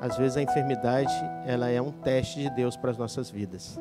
Às 0.00 0.16
vezes 0.16 0.36
a 0.36 0.42
enfermidade, 0.42 1.12
ela 1.46 1.68
é 1.68 1.80
um 1.80 1.90
teste 1.90 2.42
de 2.42 2.50
Deus 2.50 2.76
para 2.76 2.90
as 2.90 2.98
nossas 2.98 3.30
vidas. 3.30 3.78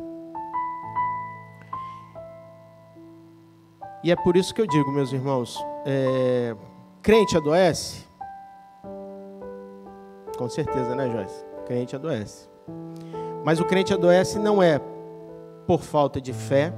E 4.03 4.11
é 4.11 4.15
por 4.15 4.35
isso 4.35 4.53
que 4.53 4.61
eu 4.61 4.67
digo, 4.67 4.91
meus 4.91 5.13
irmãos, 5.13 5.57
é, 5.85 6.53
crente 7.01 7.37
adoece? 7.37 8.05
Com 10.37 10.49
certeza, 10.49 10.93
né, 10.93 11.09
Joyce? 11.09 11.45
Crente 11.65 11.95
adoece. 11.95 12.49
Mas 13.45 13.61
o 13.61 13.65
crente 13.65 13.93
adoece 13.93 14.37
não 14.39 14.61
é 14.61 14.79
por 15.65 15.81
falta 15.81 16.19
de 16.19 16.33
fé, 16.33 16.73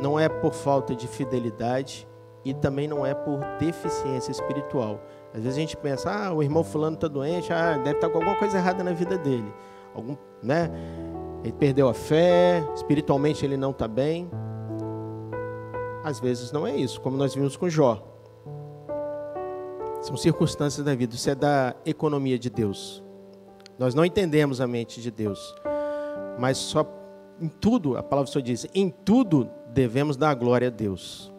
não 0.00 0.18
é 0.18 0.28
por 0.28 0.54
falta 0.54 0.94
de 0.94 1.06
fidelidade 1.06 2.08
e 2.44 2.54
também 2.54 2.88
não 2.88 3.04
é 3.04 3.14
por 3.14 3.40
deficiência 3.58 4.30
espiritual. 4.30 5.00
Às 5.34 5.42
vezes 5.42 5.56
a 5.56 5.60
gente 5.60 5.76
pensa, 5.76 6.10
ah, 6.10 6.32
o 6.32 6.42
irmão 6.42 6.64
fulano 6.64 6.94
está 6.94 7.08
doente, 7.08 7.52
ah, 7.52 7.76
deve 7.76 7.96
estar 7.96 8.08
tá 8.08 8.08
com 8.08 8.18
alguma 8.18 8.36
coisa 8.36 8.56
errada 8.56 8.82
na 8.82 8.92
vida 8.92 9.18
dele. 9.18 9.52
Algum, 9.94 10.16
né? 10.42 10.70
Ele 11.42 11.52
perdeu 11.52 11.88
a 11.88 11.94
fé, 11.94 12.64
espiritualmente 12.74 13.44
ele 13.44 13.56
não 13.56 13.70
está 13.70 13.86
bem. 13.86 14.30
Às 16.04 16.18
vezes 16.18 16.50
não 16.52 16.66
é 16.66 16.76
isso, 16.76 17.00
como 17.00 17.16
nós 17.16 17.34
vimos 17.34 17.56
com 17.56 17.68
Jó. 17.68 18.02
São 20.00 20.16
circunstâncias 20.16 20.84
da 20.84 20.94
vida, 20.94 21.14
isso 21.14 21.30
é 21.30 21.34
da 21.34 21.76
economia 21.86 22.38
de 22.38 22.50
Deus. 22.50 23.02
Nós 23.78 23.94
não 23.94 24.04
entendemos 24.04 24.60
a 24.60 24.66
mente 24.66 25.00
de 25.00 25.10
Deus, 25.10 25.54
mas 26.38 26.58
só 26.58 26.84
em 27.40 27.48
tudo, 27.48 27.96
a 27.96 28.02
palavra 28.02 28.30
só 28.30 28.40
diz, 28.40 28.66
em 28.74 28.90
tudo 28.90 29.48
devemos 29.68 30.16
dar 30.16 30.34
glória 30.34 30.68
a 30.68 30.70
Deus. 30.70 31.32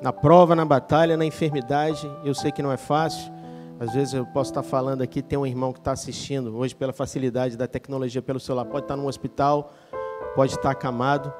Na 0.00 0.12
prova, 0.12 0.54
na 0.54 0.64
batalha, 0.64 1.16
na 1.16 1.24
enfermidade, 1.24 2.10
eu 2.24 2.34
sei 2.34 2.50
que 2.50 2.62
não 2.62 2.72
é 2.72 2.76
fácil. 2.76 3.30
Às 3.78 3.92
vezes 3.92 4.14
eu 4.14 4.26
posso 4.26 4.50
estar 4.50 4.62
falando 4.62 5.02
aqui, 5.02 5.22
tem 5.22 5.38
um 5.38 5.46
irmão 5.46 5.72
que 5.72 5.78
está 5.78 5.92
assistindo, 5.92 6.56
hoje 6.56 6.74
pela 6.74 6.92
facilidade 6.92 7.56
da 7.56 7.66
tecnologia 7.66 8.20
pelo 8.20 8.38
celular, 8.38 8.66
pode 8.66 8.84
estar 8.84 8.96
no 8.96 9.06
hospital, 9.06 9.72
pode 10.34 10.52
estar 10.52 10.70
acamado, 10.70 11.32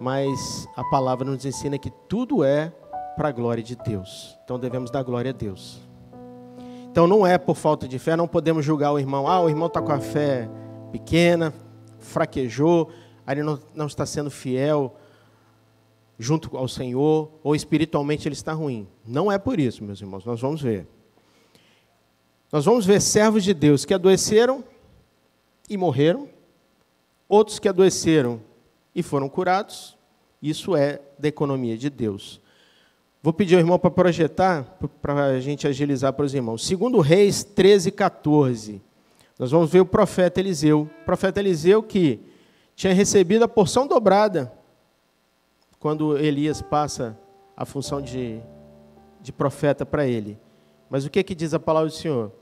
mas 0.00 0.66
a 0.74 0.82
palavra 0.82 1.26
nos 1.26 1.44
ensina 1.44 1.78
que 1.78 1.90
tudo 2.08 2.42
é 2.42 2.72
para 3.16 3.28
a 3.28 3.32
glória 3.32 3.62
de 3.62 3.76
Deus. 3.76 4.34
Então 4.42 4.58
devemos 4.58 4.90
dar 4.90 5.02
glória 5.02 5.30
a 5.30 5.34
Deus. 5.34 5.78
Então 6.90 7.06
não 7.06 7.26
é 7.26 7.36
por 7.36 7.54
falta 7.54 7.86
de 7.86 7.98
fé, 7.98 8.16
não 8.16 8.26
podemos 8.26 8.64
julgar 8.64 8.92
o 8.92 8.98
irmão. 8.98 9.28
Ah, 9.28 9.42
o 9.42 9.48
irmão 9.50 9.66
está 9.66 9.82
com 9.82 9.92
a 9.92 10.00
fé 10.00 10.48
pequena, 10.90 11.52
fraquejou, 11.98 12.90
ele 13.28 13.42
não, 13.42 13.60
não 13.74 13.86
está 13.86 14.06
sendo 14.06 14.30
fiel 14.30 14.96
junto 16.18 16.56
ao 16.56 16.66
Senhor, 16.66 17.30
ou 17.42 17.54
espiritualmente 17.54 18.26
ele 18.26 18.34
está 18.34 18.54
ruim. 18.54 18.88
Não 19.06 19.30
é 19.30 19.38
por 19.38 19.60
isso, 19.60 19.84
meus 19.84 20.00
irmãos, 20.00 20.24
nós 20.24 20.40
vamos 20.40 20.62
ver. 20.62 20.86
Nós 22.50 22.64
vamos 22.64 22.86
ver 22.86 23.02
servos 23.02 23.44
de 23.44 23.52
Deus 23.52 23.84
que 23.84 23.92
adoeceram 23.92 24.64
e 25.68 25.76
morreram, 25.76 26.26
outros 27.28 27.58
que 27.58 27.68
adoeceram 27.68 28.40
e 28.94 29.02
foram 29.02 29.28
curados. 29.28 29.96
Isso 30.42 30.74
é 30.74 31.00
da 31.18 31.28
economia 31.28 31.76
de 31.76 31.90
Deus. 31.90 32.40
Vou 33.22 33.32
pedir 33.32 33.54
ao 33.54 33.60
irmão 33.60 33.78
para 33.78 33.90
projetar, 33.90 34.78
para 35.02 35.26
a 35.26 35.40
gente 35.40 35.68
agilizar 35.68 36.12
para 36.12 36.24
os 36.24 36.34
irmãos. 36.34 36.66
Segundo 36.66 37.00
Reis 37.00 37.44
13, 37.44 37.90
14. 37.90 38.80
Nós 39.38 39.50
vamos 39.50 39.70
ver 39.70 39.80
o 39.80 39.86
profeta 39.86 40.40
Eliseu. 40.40 40.82
O 40.82 41.04
profeta 41.04 41.40
Eliseu 41.40 41.82
que 41.82 42.18
tinha 42.74 42.94
recebido 42.94 43.44
a 43.44 43.48
porção 43.48 43.86
dobrada 43.86 44.50
quando 45.78 46.16
Elias 46.16 46.62
passa 46.62 47.18
a 47.54 47.66
função 47.66 48.00
de, 48.00 48.40
de 49.20 49.32
profeta 49.32 49.84
para 49.84 50.06
ele. 50.06 50.38
Mas 50.88 51.04
o 51.04 51.10
que, 51.10 51.22
que 51.22 51.34
diz 51.34 51.52
a 51.52 51.60
palavra 51.60 51.90
do 51.90 51.94
Senhor? 51.94 52.32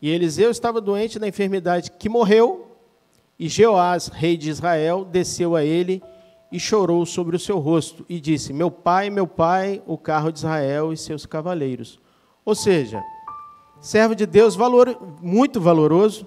E 0.00 0.08
Eliseu 0.10 0.50
estava 0.50 0.80
doente 0.80 1.18
da 1.18 1.28
enfermidade 1.28 1.92
que 1.92 2.08
morreu, 2.08 2.71
e 3.42 3.48
Jeoás, 3.48 4.06
rei 4.06 4.36
de 4.36 4.50
Israel, 4.50 5.04
desceu 5.04 5.56
a 5.56 5.64
ele 5.64 6.00
e 6.52 6.60
chorou 6.60 7.04
sobre 7.04 7.34
o 7.34 7.40
seu 7.40 7.58
rosto 7.58 8.06
e 8.08 8.20
disse: 8.20 8.52
Meu 8.52 8.70
pai, 8.70 9.10
meu 9.10 9.26
pai, 9.26 9.82
o 9.84 9.98
carro 9.98 10.30
de 10.30 10.38
Israel 10.38 10.92
e 10.92 10.96
seus 10.96 11.26
cavaleiros. 11.26 11.98
Ou 12.44 12.54
seja, 12.54 13.02
servo 13.80 14.14
de 14.14 14.26
Deus 14.26 14.54
valor, 14.54 14.96
muito 15.20 15.60
valoroso, 15.60 16.24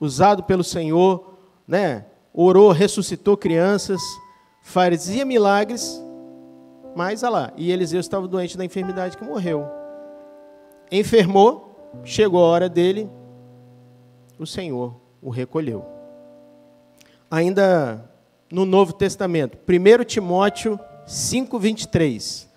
usado 0.00 0.42
pelo 0.42 0.64
Senhor, 0.64 1.34
né? 1.68 2.06
orou, 2.34 2.72
ressuscitou 2.72 3.36
crianças, 3.36 4.00
fazia 4.60 5.24
milagres, 5.24 6.02
mas 6.96 7.22
olha 7.22 7.30
lá, 7.30 7.52
e 7.56 7.70
Eliseu 7.70 8.00
estava 8.00 8.26
doente 8.26 8.58
da 8.58 8.64
enfermidade 8.64 9.16
que 9.16 9.24
morreu. 9.24 9.64
Enfermou, 10.90 12.02
chegou 12.02 12.44
a 12.44 12.48
hora 12.48 12.68
dele, 12.68 13.08
o 14.36 14.44
Senhor 14.44 14.96
o 15.22 15.30
recolheu. 15.30 15.95
Ainda 17.30 18.10
no 18.50 18.64
Novo 18.64 18.92
Testamento. 18.92 19.58
1 19.66 20.04
Timóteo 20.04 20.78
5:23. 21.06 22.48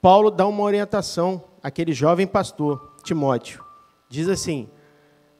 Paulo 0.00 0.30
dá 0.30 0.46
uma 0.46 0.62
orientação 0.62 1.44
àquele 1.62 1.92
jovem 1.92 2.26
pastor, 2.26 2.96
Timóteo. 3.02 3.64
Diz 4.08 4.28
assim: 4.28 4.68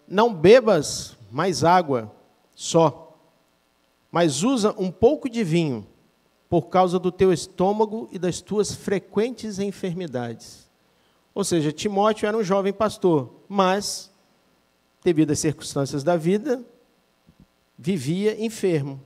Não 0.07 0.33
bebas 0.33 1.17
mais 1.31 1.65
água 1.65 2.13
só, 2.55 3.17
mas 4.11 4.43
usa 4.43 4.75
um 4.79 4.91
pouco 4.91 5.29
de 5.29 5.43
vinho, 5.43 5.87
por 6.49 6.69
causa 6.69 6.99
do 6.99 7.11
teu 7.11 7.33
estômago 7.33 8.09
e 8.13 8.19
das 8.19 8.41
tuas 8.41 8.75
frequentes 8.75 9.59
enfermidades. 9.59 10.69
Ou 11.35 11.45
seja, 11.45 11.73
Timóteo 11.73 12.27
era 12.27 12.37
um 12.37 12.45
jovem 12.45 12.73
pastor, 12.73 13.33
mas, 13.49 14.13
devido 15.03 15.31
às 15.31 15.39
circunstâncias 15.39 16.05
da 16.05 16.15
vida, 16.17 16.63
vivia 17.83 18.41
enfermo. 18.43 19.01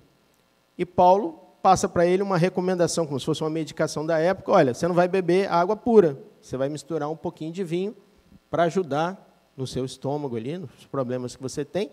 E 0.77 0.85
Paulo 0.85 1.41
passa 1.63 1.89
para 1.89 2.07
ele 2.07 2.23
uma 2.23 2.37
recomendação, 2.37 3.07
como 3.07 3.19
se 3.19 3.25
fosse 3.25 3.43
uma 3.43 3.49
medicação 3.49 4.05
da 4.05 4.19
época: 4.19 4.53
olha, 4.53 4.75
você 4.75 4.87
não 4.87 4.95
vai 4.95 5.09
beber 5.09 5.51
água 5.51 5.75
pura, 5.75 6.19
você 6.41 6.57
vai 6.57 6.69
misturar 6.69 7.11
um 7.11 7.17
pouquinho 7.17 7.53
de 7.53 7.65
vinho 7.65 7.97
para 8.51 8.65
ajudar 8.65 9.23
no 9.57 9.67
seu 9.67 9.85
estômago 9.85 10.37
ali, 10.37 10.59
nos 10.59 10.85
problemas 10.91 11.35
que 11.35 11.43
você 11.43 11.65
tem, 11.65 11.91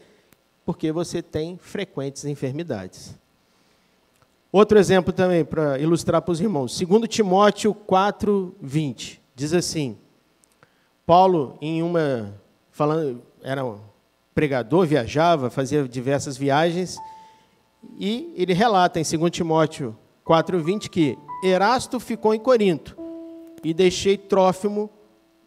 porque 0.65 0.91
você 0.91 1.21
tem 1.21 1.57
frequentes 1.57 2.25
enfermidades. 2.25 3.17
Outro 4.51 4.77
exemplo 4.77 5.13
também 5.13 5.45
para 5.45 5.79
ilustrar 5.79 6.21
para 6.21 6.31
os 6.33 6.41
irmãos. 6.41 6.77
2 6.77 7.07
Timóteo 7.07 7.73
4, 7.73 8.55
20. 8.61 9.21
Diz 9.33 9.53
assim: 9.53 9.97
Paulo, 11.05 11.57
em 11.61 11.81
uma. 11.81 12.33
falando, 12.71 13.23
era 13.41 13.63
pregador, 14.33 14.85
viajava, 14.85 15.49
fazia 15.49 15.87
diversas 15.87 16.37
viagens, 16.37 16.97
e 17.97 18.33
ele 18.35 18.53
relata 18.53 18.99
em 18.99 19.03
2 19.03 19.31
Timóteo 19.31 19.97
4,20 20.25 20.89
que 20.89 21.17
Erasto 21.43 21.99
ficou 21.99 22.33
em 22.33 22.39
Corinto 22.39 22.97
e 23.63 23.73
deixei 23.73 24.17
Trófimo 24.17 24.89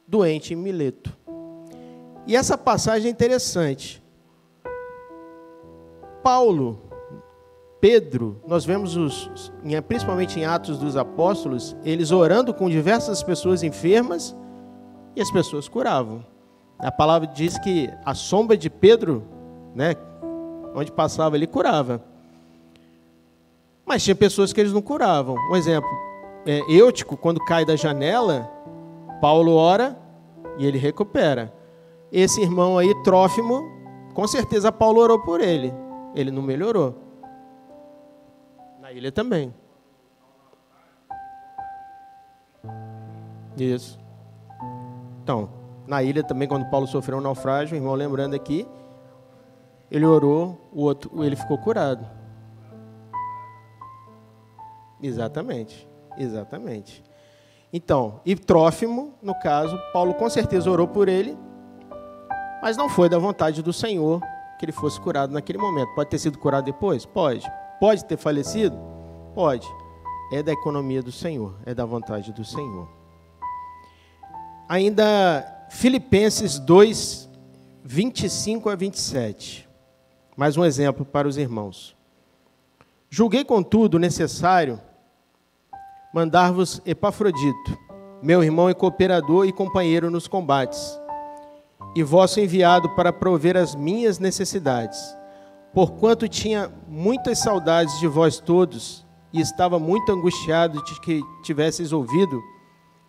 doente 0.06 0.54
em 0.54 0.56
Mileto. 0.56 1.16
E 2.26 2.36
essa 2.36 2.58
passagem 2.58 3.08
é 3.08 3.10
interessante. 3.10 4.02
Paulo, 6.22 6.82
Pedro, 7.80 8.42
nós 8.46 8.64
vemos 8.64 8.96
os, 8.96 9.52
principalmente 9.86 10.40
em 10.40 10.44
Atos 10.44 10.78
dos 10.78 10.96
Apóstolos, 10.96 11.76
eles 11.84 12.10
orando 12.10 12.52
com 12.52 12.68
diversas 12.68 13.22
pessoas 13.22 13.62
enfermas 13.62 14.34
e 15.14 15.20
as 15.20 15.30
pessoas 15.30 15.68
curavam. 15.68 16.24
A 16.78 16.92
palavra 16.92 17.26
diz 17.26 17.58
que 17.58 17.90
a 18.04 18.14
sombra 18.14 18.56
de 18.56 18.68
Pedro, 18.68 19.24
né, 19.74 19.94
onde 20.74 20.92
passava, 20.92 21.36
ele 21.36 21.46
curava. 21.46 22.02
Mas 23.84 24.04
tinha 24.04 24.14
pessoas 24.14 24.52
que 24.52 24.60
eles 24.60 24.72
não 24.72 24.82
curavam. 24.82 25.36
Um 25.50 25.56
exemplo, 25.56 25.88
é, 26.44 26.60
Eutico, 26.68 27.16
quando 27.16 27.44
cai 27.44 27.64
da 27.64 27.76
janela, 27.76 28.50
Paulo 29.20 29.54
ora 29.54 29.96
e 30.58 30.66
ele 30.66 30.78
recupera. 30.78 31.52
Esse 32.12 32.42
irmão 32.42 32.78
aí, 32.78 32.94
Trófimo, 33.02 33.62
com 34.12 34.26
certeza 34.26 34.70
Paulo 34.70 35.00
orou 35.00 35.20
por 35.20 35.40
ele. 35.40 35.72
Ele 36.14 36.30
não 36.30 36.42
melhorou. 36.42 36.94
Na 38.80 38.92
ilha 38.92 39.10
também. 39.10 39.52
Isso. 43.56 43.98
Então, 45.22 45.48
na 45.86 46.02
ilha 46.02 46.22
também, 46.22 46.48
quando 46.48 46.68
Paulo 46.70 46.86
sofreu 46.86 47.18
um 47.18 47.20
naufrágio, 47.20 47.74
o 47.74 47.78
irmão 47.78 47.94
lembrando 47.94 48.34
aqui, 48.34 48.66
ele 49.90 50.04
orou, 50.04 50.68
o 50.72 50.82
outro, 50.82 51.24
ele 51.24 51.36
ficou 51.36 51.58
curado. 51.58 52.06
Exatamente, 55.02 55.88
exatamente. 56.16 57.04
Então, 57.72 58.20
e 58.24 58.34
Trófimo, 58.34 59.14
no 59.22 59.34
caso, 59.34 59.78
Paulo 59.92 60.14
com 60.14 60.28
certeza 60.30 60.70
orou 60.70 60.88
por 60.88 61.08
ele, 61.08 61.36
mas 62.62 62.76
não 62.76 62.88
foi 62.88 63.08
da 63.08 63.18
vontade 63.18 63.62
do 63.62 63.72
Senhor 63.72 64.20
que 64.58 64.64
ele 64.64 64.72
fosse 64.72 65.00
curado 65.00 65.32
naquele 65.32 65.58
momento. 65.58 65.94
Pode 65.94 66.10
ter 66.10 66.18
sido 66.18 66.38
curado 66.38 66.64
depois? 66.64 67.04
Pode. 67.04 67.46
Pode 67.78 68.04
ter 68.04 68.16
falecido? 68.16 68.76
Pode. 69.34 69.68
É 70.32 70.42
da 70.42 70.52
economia 70.52 71.02
do 71.02 71.12
Senhor, 71.12 71.54
é 71.64 71.74
da 71.74 71.84
vontade 71.84 72.32
do 72.32 72.44
Senhor. 72.44 72.88
Ainda 74.68 75.55
Filipenses 75.68 76.58
2, 76.60 77.28
25 77.82 78.70
a 78.70 78.76
27. 78.76 79.68
Mais 80.36 80.56
um 80.56 80.64
exemplo 80.64 81.04
para 81.04 81.26
os 81.26 81.36
irmãos. 81.36 81.96
Julguei, 83.10 83.44
contudo, 83.44 83.98
necessário 83.98 84.80
mandar-vos 86.14 86.80
Epafrodito, 86.86 87.78
meu 88.22 88.42
irmão 88.42 88.70
e 88.70 88.74
cooperador 88.74 89.46
e 89.46 89.52
companheiro 89.52 90.10
nos 90.10 90.28
combates, 90.28 90.98
e 91.94 92.02
vosso 92.02 92.40
enviado 92.40 92.88
para 92.90 93.12
prover 93.12 93.56
as 93.56 93.74
minhas 93.74 94.18
necessidades, 94.18 94.98
porquanto 95.74 96.28
tinha 96.28 96.72
muitas 96.88 97.38
saudades 97.40 97.98
de 97.98 98.06
vós 98.06 98.38
todos, 98.38 99.04
e 99.32 99.40
estava 99.40 99.78
muito 99.78 100.10
angustiado 100.12 100.82
de 100.84 101.00
que 101.00 101.20
tivesseis 101.42 101.92
ouvido 101.92 102.40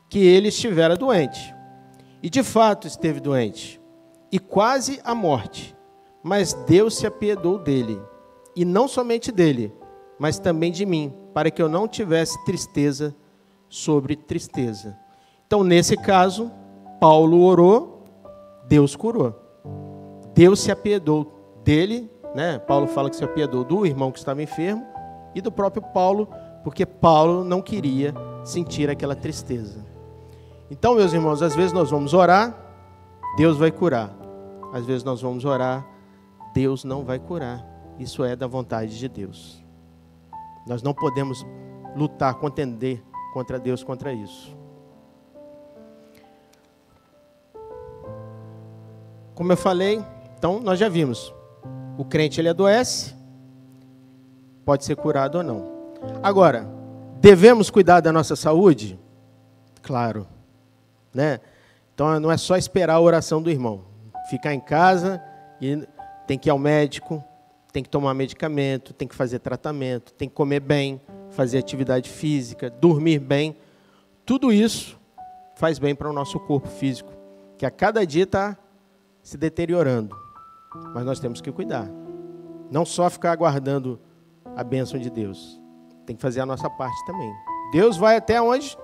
que 0.09 0.19
ele 0.19 0.49
estivera 0.49 0.95
doente. 0.97 1.56
E 2.27 2.29
de 2.29 2.43
fato 2.43 2.87
esteve 2.87 3.21
doente, 3.21 3.79
e 4.29 4.37
quase 4.37 4.99
à 5.05 5.15
morte. 5.15 5.73
Mas 6.21 6.53
Deus 6.67 6.97
se 6.97 7.07
apiedou 7.07 7.57
dele, 7.57 8.01
e 8.53 8.65
não 8.65 8.85
somente 8.85 9.31
dele, 9.31 9.73
mas 10.19 10.37
também 10.37 10.69
de 10.69 10.85
mim, 10.85 11.13
para 11.33 11.49
que 11.49 11.61
eu 11.61 11.69
não 11.69 11.87
tivesse 11.87 12.37
tristeza 12.43 13.15
sobre 13.69 14.17
tristeza. 14.17 14.99
Então, 15.45 15.63
nesse 15.63 15.95
caso, 15.95 16.51
Paulo 16.99 17.43
orou, 17.43 18.03
Deus 18.67 18.93
curou. 18.93 19.33
Deus 20.33 20.59
se 20.59 20.69
apiedou 20.69 21.61
dele, 21.63 22.11
né? 22.35 22.59
Paulo 22.59 22.87
fala 22.87 23.09
que 23.09 23.15
se 23.15 23.23
apiedou 23.23 23.63
do 23.63 23.85
irmão 23.85 24.11
que 24.11 24.19
estava 24.19 24.43
enfermo 24.43 24.85
e 25.33 25.39
do 25.39 25.49
próprio 25.49 25.81
Paulo, 25.93 26.27
porque 26.61 26.85
Paulo 26.85 27.45
não 27.45 27.61
queria 27.61 28.13
sentir 28.43 28.89
aquela 28.89 29.15
tristeza. 29.15 29.96
Então, 30.69 30.95
meus 30.95 31.13
irmãos, 31.13 31.41
às 31.41 31.56
vezes 31.56 31.71
nós 31.71 31.89
vamos 31.89 32.13
orar, 32.13 32.53
Deus 33.38 33.58
vai 33.58 33.71
curar. 33.71 34.13
Às 34.73 34.86
vezes 34.86 35.03
nós 35.03 35.21
vamos 35.21 35.45
orar, 35.45 35.88
Deus 36.53 36.84
não 36.84 37.06
vai 37.06 37.19
curar. 37.19 37.65
Isso 37.97 38.23
é 38.23 38.36
da 38.36 38.47
vontade 38.47 38.99
de 38.99 39.08
Deus. 39.08 39.63
Nós 40.67 40.84
não 40.84 40.93
podemos 40.93 41.45
lutar, 41.95 42.36
contender 42.36 43.01
contra 43.34 43.58
Deus 43.58 43.82
contra 43.82 44.12
isso. 44.12 44.56
Como 49.34 49.51
eu 49.51 49.58
falei, 49.58 50.03
então 50.38 50.60
nós 50.60 50.77
já 50.77 50.89
vimos. 50.89 51.34
O 51.97 52.03
crente 52.03 52.41
ele 52.41 52.49
adoece, 52.49 53.15
pode 54.65 54.84
ser 54.84 54.97
curado 54.97 55.38
ou 55.38 55.43
não. 55.43 55.65
Agora, 56.21 56.69
devemos 57.21 57.69
cuidar 57.69 58.01
da 58.01 58.12
nossa 58.12 58.36
saúde? 58.36 58.99
Claro 59.82 60.27
né? 61.17 61.39
Então 61.95 62.19
não 62.19 62.32
é 62.32 62.38
só 62.38 62.56
esperar 62.56 62.93
a 62.93 62.99
oração 63.01 63.41
do 63.41 63.49
irmão. 63.49 63.86
Ficar 64.30 64.53
em 64.53 64.60
casa 64.60 65.21
e 65.60 65.84
tem 66.27 66.38
que 66.38 66.47
ir 66.47 66.51
ao 66.51 66.60
médico, 66.60 67.23
tem 67.73 67.82
que 67.82 67.89
tomar 67.89 68.13
medicamento, 68.13 68.93
tem 68.93 69.08
que 69.08 69.15
fazer 69.15 69.39
tratamento, 69.39 70.13
tem 70.13 70.30
que 70.30 70.36
comer 70.36 70.60
bem, 70.60 71.01
fazer 71.32 71.58
atividade 71.58 72.08
física, 72.08 72.69
dormir 72.69 73.19
bem. 73.19 73.58
Tudo 74.25 74.51
isso 74.53 74.99
faz 75.56 75.80
bem 75.80 75.95
para 75.95 76.08
o 76.08 76.13
nosso 76.13 76.39
corpo 76.39 76.67
físico, 76.67 77.12
que 77.58 77.65
a 77.65 77.71
cada 77.71 78.06
dia 78.06 78.23
está 78.23 78.56
se 79.23 79.36
deteriorando. 79.36 80.15
Mas 80.93 81.03
nós 81.03 81.19
temos 81.19 81.41
que 81.41 81.51
cuidar. 81.51 81.89
Não 82.69 82.86
só 82.86 83.10
ficar 83.10 83.32
aguardando 83.32 83.99
a 84.56 84.63
bênção 84.63 84.99
de 84.99 85.10
Deus. 85.10 85.60
Tem 86.06 86.15
que 86.15 86.21
fazer 86.21 86.41
a 86.41 86.45
nossa 86.45 86.69
parte 86.69 87.06
também. 87.08 87.34
Deus 87.71 87.97
vai 87.97 88.17
até 88.17 88.39
onde, 88.39 88.77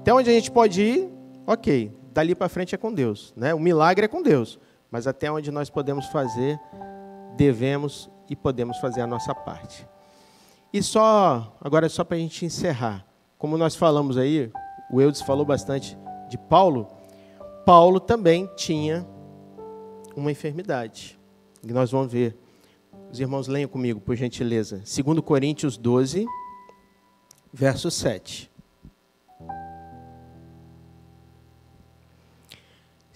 até 0.00 0.12
onde 0.12 0.28
a 0.28 0.32
gente 0.32 0.50
pode 0.50 0.82
ir, 0.82 1.17
ok, 1.48 1.90
dali 2.12 2.34
para 2.34 2.46
frente 2.46 2.74
é 2.74 2.78
com 2.78 2.92
Deus, 2.92 3.32
né? 3.34 3.54
O 3.54 3.58
milagre 3.58 4.04
é 4.04 4.08
com 4.08 4.22
Deus, 4.22 4.58
mas 4.90 5.06
até 5.06 5.32
onde 5.32 5.50
nós 5.50 5.70
podemos 5.70 6.04
fazer, 6.08 6.60
devemos 7.38 8.10
e 8.28 8.36
podemos 8.36 8.76
fazer 8.76 9.00
a 9.00 9.06
nossa 9.06 9.34
parte. 9.34 9.88
E 10.70 10.82
só, 10.82 11.56
agora 11.58 11.88
só 11.88 12.04
para 12.04 12.18
a 12.18 12.20
gente 12.20 12.44
encerrar, 12.44 13.06
como 13.38 13.56
nós 13.56 13.74
falamos 13.74 14.18
aí, 14.18 14.52
o 14.92 15.00
Eudes 15.00 15.22
falou 15.22 15.46
bastante 15.46 15.96
de 16.28 16.36
Paulo, 16.36 16.86
Paulo 17.64 17.98
também 17.98 18.46
tinha 18.54 19.08
uma 20.14 20.30
enfermidade, 20.30 21.18
e 21.66 21.72
nós 21.72 21.90
vamos 21.90 22.12
ver. 22.12 22.36
Os 23.10 23.18
irmãos 23.18 23.48
leiam 23.48 23.70
comigo, 23.70 23.98
por 23.98 24.14
gentileza. 24.14 24.82
2 24.84 25.20
Coríntios 25.20 25.78
12, 25.78 26.26
verso 27.50 27.90
7. 27.90 28.50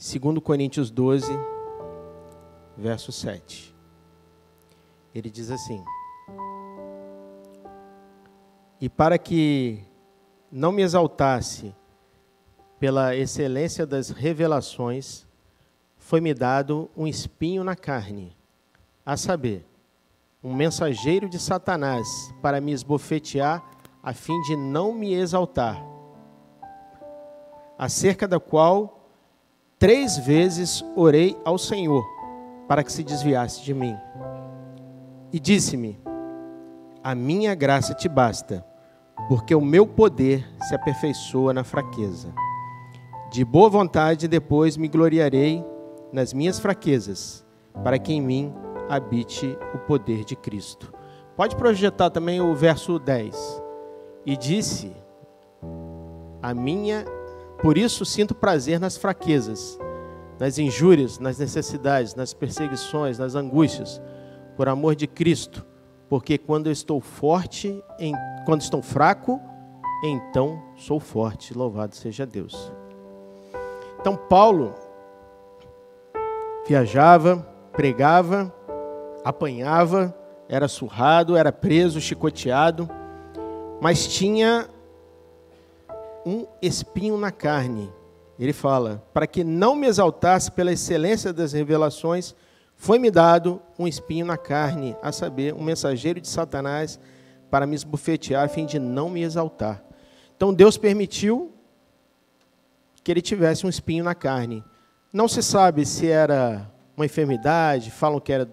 2 0.03 0.41
Coríntios 0.43 0.91
12, 0.91 1.33
verso 2.77 3.13
7. 3.13 3.73
Ele 5.15 5.31
diz 5.31 5.49
assim: 5.49 5.81
E 8.81 8.89
para 8.89 9.17
que 9.17 9.85
não 10.51 10.73
me 10.73 10.83
exaltasse 10.83 11.73
pela 12.81 13.15
excelência 13.15 13.87
das 13.87 14.11
revelações, 14.11 15.25
foi-me 15.97 16.35
dado 16.35 16.91
um 16.97 17.07
espinho 17.07 17.63
na 17.63 17.77
carne, 17.77 18.37
a 19.07 19.17
saber, 19.17 19.65
um 20.43 20.53
mensageiro 20.53 21.29
de 21.29 21.39
Satanás 21.39 22.09
para 22.43 22.61
me 22.61 22.73
esbofetear, 22.73 23.65
a 24.03 24.13
fim 24.13 24.41
de 24.43 24.57
não 24.57 24.93
me 24.93 25.15
exaltar, 25.15 25.81
acerca 27.79 28.27
da 28.27 28.41
qual 28.41 28.99
Três 29.83 30.17
vezes 30.17 30.85
orei 30.95 31.37
ao 31.45 31.59
Senhor 31.59 32.09
para 32.69 32.85
que 32.85 32.93
se 32.93 33.03
desviasse 33.03 33.65
de 33.65 33.75
mim. 33.75 33.97
E 35.33 35.41
disse-me: 35.41 36.01
A 37.03 37.17
minha 37.17 37.53
graça 37.57 37.93
te 37.93 38.09
basta, 38.09 38.65
porque 39.27 39.53
o 39.53 39.61
meu 39.61 39.85
poder 39.85 40.49
se 40.69 40.73
aperfeiçoa 40.77 41.53
na 41.53 41.65
fraqueza. 41.65 42.33
De 43.33 43.45
boa 43.45 43.69
vontade 43.69 44.29
depois 44.29 44.77
me 44.77 44.87
gloriarei 44.87 45.65
nas 46.13 46.33
minhas 46.33 46.61
fraquezas, 46.61 47.45
para 47.83 47.99
que 47.99 48.13
em 48.13 48.21
mim 48.21 48.55
habite 48.89 49.59
o 49.75 49.79
poder 49.79 50.25
de 50.25 50.37
Cristo. 50.37 50.95
Pode 51.37 51.57
projetar 51.57 52.09
também 52.11 52.41
o 52.41 52.55
verso 52.55 53.01
10. 53.01 53.61
E 54.25 54.37
disse: 54.37 54.93
A 56.41 56.55
minha 56.55 57.05
por 57.63 57.79
isso 57.79 58.05
sinto 58.05 58.35
prazer 58.35 58.81
nas 58.81 58.97
fraquezas, 58.97 59.79
nas 60.39 60.59
injúrias, 60.59 61.21
nas 61.21 61.39
necessidades, 61.39 62.15
nas 62.17 62.35
perseguições, 62.35 63.19
nas 63.19 63.37
angústias, 63.37 64.03
por 64.57 64.69
amor 64.69 64.97
de 64.97 65.07
Cristo, 65.07 65.65
porque 66.09 66.37
quando 66.37 66.67
eu 66.67 66.73
estou 66.73 67.01
forte, 67.01 67.83
em, 67.99 68.13
quando 68.45 68.61
estou 68.61 68.83
fraco, 68.83 69.41
então 70.05 70.61
sou 70.77 70.99
forte. 70.99 71.57
Louvado 71.57 71.95
seja 71.95 72.27
Deus. 72.27 72.73
Então 74.01 74.17
Paulo 74.17 74.75
viajava, 76.67 77.47
pregava, 77.73 78.53
apanhava, 79.25 80.15
era 80.49 80.67
surrado, 80.67 81.37
era 81.37 81.53
preso, 81.53 82.01
chicoteado, 82.01 82.91
mas 83.81 84.07
tinha 84.07 84.69
um 86.25 86.47
espinho 86.61 87.17
na 87.17 87.31
carne. 87.31 87.93
Ele 88.39 88.53
fala: 88.53 89.03
para 89.13 89.27
que 89.27 89.45
não 89.45 89.75
me 89.75 89.87
exaltasse 89.87 90.51
pela 90.51 90.73
excelência 90.73 91.33
das 91.33 91.53
revelações, 91.53 92.35
foi-me 92.77 93.11
dado 93.11 93.63
um 93.79 93.87
espinho 93.87 94.27
na 94.27 94.37
carne, 94.37 94.97
a 95.03 95.13
saber, 95.13 95.55
um 95.55 95.63
mensageiro 95.63 96.21
de 96.21 96.29
Satanás 96.29 96.99
para 97.51 97.67
me 97.67 97.77
esbofetear, 97.77 98.45
a 98.45 98.49
fim 98.49 98.67
de 98.67 98.79
não 98.79 99.09
me 99.09 99.23
exaltar. 99.23 99.85
Então 100.37 100.53
Deus 100.53 100.77
permitiu 100.77 101.53
que 103.05 103.11
ele 103.11 103.21
tivesse 103.21 103.67
um 103.67 103.69
espinho 103.69 104.03
na 104.03 104.15
carne. 104.15 104.65
Não 105.13 105.29
se 105.29 105.43
sabe 105.43 105.85
se 105.85 106.09
era 106.09 106.71
uma 106.97 107.05
enfermidade, 107.05 107.91
falam 107.91 108.19
que 108.19 108.33
era, 108.33 108.51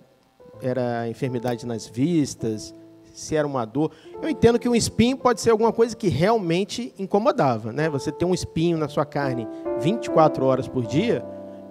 era 0.62 1.08
enfermidade 1.08 1.66
nas 1.66 1.88
vistas, 1.88 2.74
se 3.20 3.36
era 3.36 3.48
uma 3.48 3.66
dor. 3.66 3.92
Eu 4.22 4.30
entendo 4.30 4.58
que 4.60 4.70
um 4.70 4.76
espinho 4.76 5.18
pode 5.18 5.42
ser 5.42 5.52
alguma 5.52 5.72
coisa 5.72 5.96
que 5.96 6.08
realmente 6.08 6.94
incomodava, 6.98 7.72
né? 7.72 7.90
Você 7.90 8.12
ter 8.12 8.26
um 8.26 8.34
espinho 8.34 8.78
na 8.78 8.88
sua 8.88 9.06
carne 9.06 9.48
24 9.80 10.46
horas 10.46 10.68
por 10.68 10.86
dia 10.86 11.24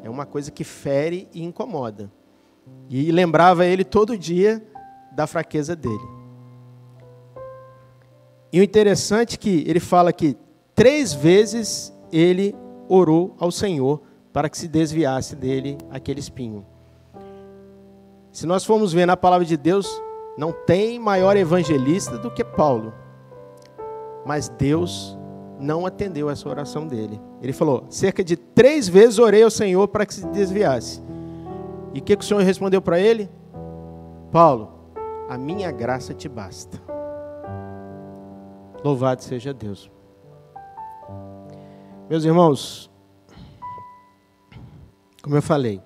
é 0.03 0.11
uma 0.11 0.27
coisa 0.27 0.51
que 0.51 0.65
fere 0.65 1.29
e 1.33 1.43
incomoda. 1.43 2.11
E 2.89 3.11
lembrava 3.11 3.67
ele 3.67 3.85
todo 3.85 4.17
dia 4.17 4.63
da 5.13 5.27
fraqueza 5.27 5.75
dele. 5.75 6.19
E 8.53 8.61
o 8.61 8.63
interessante 8.63 9.35
é 9.35 9.39
que 9.39 9.65
ele 9.67 9.81
fala 9.81 10.13
que 10.13 10.37
três 10.75 11.13
vezes 11.13 11.93
ele 12.11 12.55
orou 12.89 13.35
ao 13.39 13.51
Senhor 13.51 14.01
para 14.33 14.49
que 14.49 14.57
se 14.57 14.69
desviasse 14.69 15.37
dele 15.37 15.77
aquele 15.91 16.21
espinho. 16.21 16.65
Se 18.33 18.47
nós 18.47 18.65
formos 18.65 18.93
ver 18.93 19.07
na 19.07 19.17
palavra 19.17 19.45
de 19.45 19.57
Deus, 19.57 20.01
não 20.39 20.53
tem 20.53 21.01
maior 21.01 21.37
evangelista 21.37 22.17
do 22.17 22.31
que 22.31 22.45
Paulo. 22.45 22.95
Mas 24.25 24.49
Deus 24.49 25.19
não 25.59 25.85
atendeu 25.85 26.31
essa 26.31 26.49
oração 26.49 26.87
dele. 26.87 27.21
Ele 27.43 27.53
falou: 27.53 27.87
cerca 27.91 28.23
de 28.23 28.37
três 28.37 28.89
vezes 28.89 29.19
orei 29.19 29.43
ao 29.43 29.51
Senhor 29.51 29.89
para 29.89 30.07
que 30.07 30.15
se 30.15 30.25
desviasse. 30.29 31.03
E 31.93 31.99
o 31.99 32.03
que, 32.03 32.17
que 32.17 32.23
o 32.23 32.27
Senhor 32.27 32.45
respondeu 32.45 32.81
para 32.81 33.01
ele? 33.01 33.29
Paulo, 34.31 34.71
a 35.29 35.37
minha 35.37 35.73
graça 35.73 36.15
te 36.15 36.29
basta. 36.29 36.81
Louvado 38.85 39.25
seja 39.25 39.53
Deus. 39.53 39.91
Meus 42.09 42.25
irmãos, 42.25 42.89
como 45.21 45.35
eu 45.35 45.43
falei, 45.43 45.83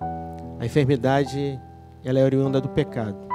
a 0.59 0.65
enfermidade 0.65 1.59
ela 2.03 2.19
é 2.19 2.23
oriunda 2.23 2.61
do 2.61 2.69
pecado. 2.69 3.32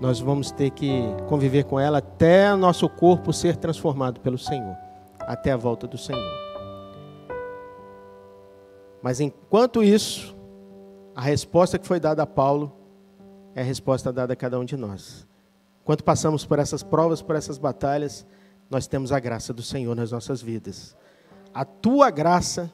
Nós 0.00 0.20
vamos 0.20 0.52
ter 0.52 0.70
que 0.70 1.02
conviver 1.28 1.64
com 1.64 1.78
ela 1.78 1.98
até 1.98 2.54
nosso 2.54 2.88
corpo 2.88 3.32
ser 3.32 3.56
transformado 3.56 4.20
pelo 4.20 4.38
Senhor, 4.38 4.76
até 5.20 5.50
a 5.50 5.56
volta 5.56 5.86
do 5.86 5.98
Senhor. 5.98 6.48
Mas 9.02 9.20
enquanto 9.20 9.82
isso, 9.82 10.36
a 11.14 11.20
resposta 11.20 11.78
que 11.78 11.86
foi 11.86 11.98
dada 11.98 12.22
a 12.22 12.26
Paulo 12.26 12.72
é 13.54 13.60
a 13.60 13.64
resposta 13.64 14.12
dada 14.12 14.34
a 14.34 14.36
cada 14.36 14.58
um 14.58 14.64
de 14.64 14.76
nós. 14.76 15.26
Enquanto 15.82 16.04
passamos 16.04 16.44
por 16.44 16.58
essas 16.58 16.82
provas, 16.82 17.20
por 17.20 17.34
essas 17.34 17.58
batalhas, 17.58 18.26
nós 18.70 18.86
temos 18.86 19.10
a 19.10 19.18
graça 19.18 19.52
do 19.52 19.62
Senhor 19.62 19.96
nas 19.96 20.12
nossas 20.12 20.40
vidas. 20.40 20.96
A 21.52 21.64
tua 21.64 22.10
graça 22.10 22.70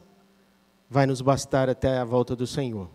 vai 0.91 1.07
nos 1.07 1.23
bastar 1.23 1.71
até 1.71 1.99
a 1.99 2.05
volta 2.05 2.37
do 2.37 2.47
Senhor. 2.47 2.91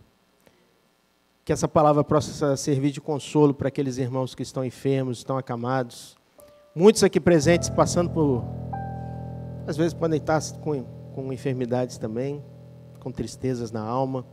Que 1.49 1.53
essa 1.53 1.67
palavra 1.67 2.03
possa 2.03 2.55
servir 2.55 2.91
de 2.91 3.01
consolo 3.01 3.55
para 3.55 3.69
aqueles 3.69 3.97
irmãos 3.97 4.35
que 4.35 4.43
estão 4.43 4.63
enfermos, 4.63 5.17
estão 5.17 5.35
acamados. 5.35 6.15
Muitos 6.75 7.03
aqui 7.03 7.19
presentes 7.19 7.71
passando 7.71 8.11
por. 8.11 8.43
Às 9.65 9.75
vezes 9.75 9.95
podem 9.95 10.19
estar 10.19 10.39
com, 10.59 10.83
com 11.15 11.33
enfermidades 11.33 11.97
também, 11.97 12.45
com 12.99 13.11
tristezas 13.11 13.71
na 13.71 13.81
alma. 13.81 14.23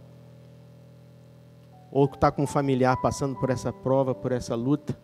Ou 1.90 2.04
está 2.04 2.30
com 2.30 2.42
um 2.42 2.46
familiar 2.46 3.00
passando 3.00 3.34
por 3.36 3.48
essa 3.48 3.72
prova, 3.72 4.14
por 4.14 4.30
essa 4.30 4.54
luta. 4.54 4.94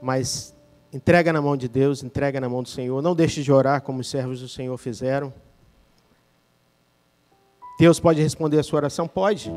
Mas 0.00 0.56
entrega 0.90 1.30
na 1.30 1.42
mão 1.42 1.58
de 1.58 1.68
Deus, 1.68 2.02
entrega 2.02 2.40
na 2.40 2.48
mão 2.48 2.62
do 2.62 2.70
Senhor. 2.70 3.02
Não 3.02 3.14
deixe 3.14 3.42
de 3.42 3.52
orar 3.52 3.82
como 3.82 4.00
os 4.00 4.08
servos 4.08 4.40
do 4.40 4.48
Senhor 4.48 4.78
fizeram. 4.78 5.30
Deus 7.78 8.00
pode 8.00 8.22
responder 8.22 8.58
a 8.58 8.62
sua 8.62 8.78
oração? 8.78 9.06
Pode. 9.06 9.52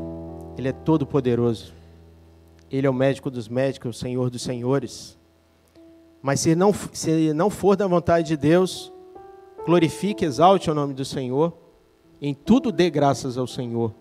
Ele 0.56 0.68
é 0.68 0.72
todo 0.72 1.06
poderoso. 1.06 1.72
Ele 2.70 2.86
é 2.86 2.90
o 2.90 2.94
médico 2.94 3.30
dos 3.30 3.48
médicos, 3.48 3.96
o 3.96 3.98
Senhor 3.98 4.30
dos 4.30 4.42
senhores. 4.42 5.18
Mas 6.22 6.40
se 6.40 6.54
não, 6.54 6.72
se 6.72 7.32
não 7.34 7.50
for 7.50 7.76
da 7.76 7.86
vontade 7.86 8.28
de 8.28 8.36
Deus, 8.36 8.92
glorifique, 9.66 10.24
exalte 10.24 10.70
o 10.70 10.74
nome 10.74 10.94
do 10.94 11.04
Senhor. 11.04 11.52
Em 12.20 12.32
tudo 12.32 12.72
dê 12.72 12.88
graças 12.88 13.36
ao 13.36 13.46
Senhor. 13.46 13.94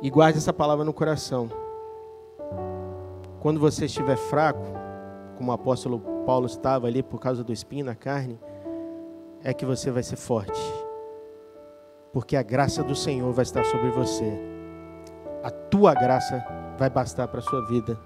E 0.00 0.08
guarde 0.08 0.38
essa 0.38 0.52
palavra 0.52 0.84
no 0.84 0.92
coração. 0.92 1.50
Quando 3.40 3.60
você 3.60 3.84
estiver 3.84 4.16
fraco, 4.16 4.64
como 5.36 5.50
o 5.50 5.54
apóstolo 5.54 6.00
Paulo 6.24 6.46
estava 6.46 6.86
ali 6.86 7.02
por 7.02 7.18
causa 7.18 7.44
do 7.44 7.52
espinho 7.52 7.84
na 7.84 7.94
carne, 7.94 8.38
é 9.42 9.52
que 9.52 9.66
você 9.66 9.90
vai 9.90 10.02
ser 10.02 10.16
forte. 10.16 10.60
Porque 12.12 12.36
a 12.36 12.42
graça 12.42 12.82
do 12.82 12.94
Senhor 12.94 13.32
vai 13.32 13.42
estar 13.42 13.64
sobre 13.64 13.90
você 13.90 14.49
a 15.42 15.50
tua 15.50 15.94
graça 15.94 16.44
vai 16.78 16.90
bastar 16.90 17.28
para 17.28 17.40
a 17.40 17.42
sua 17.42 17.66
vida, 17.66 17.98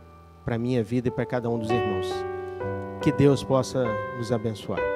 para 0.44 0.56
a 0.56 0.58
minha 0.58 0.82
vida 0.82 1.08
e 1.08 1.10
para 1.10 1.26
cada 1.26 1.48
um 1.48 1.58
dos 1.58 1.70
irmãos. 1.70 2.08
Que 3.02 3.12
Deus 3.12 3.42
possa 3.42 3.84
nos 4.18 4.32
abençoar. 4.32 4.93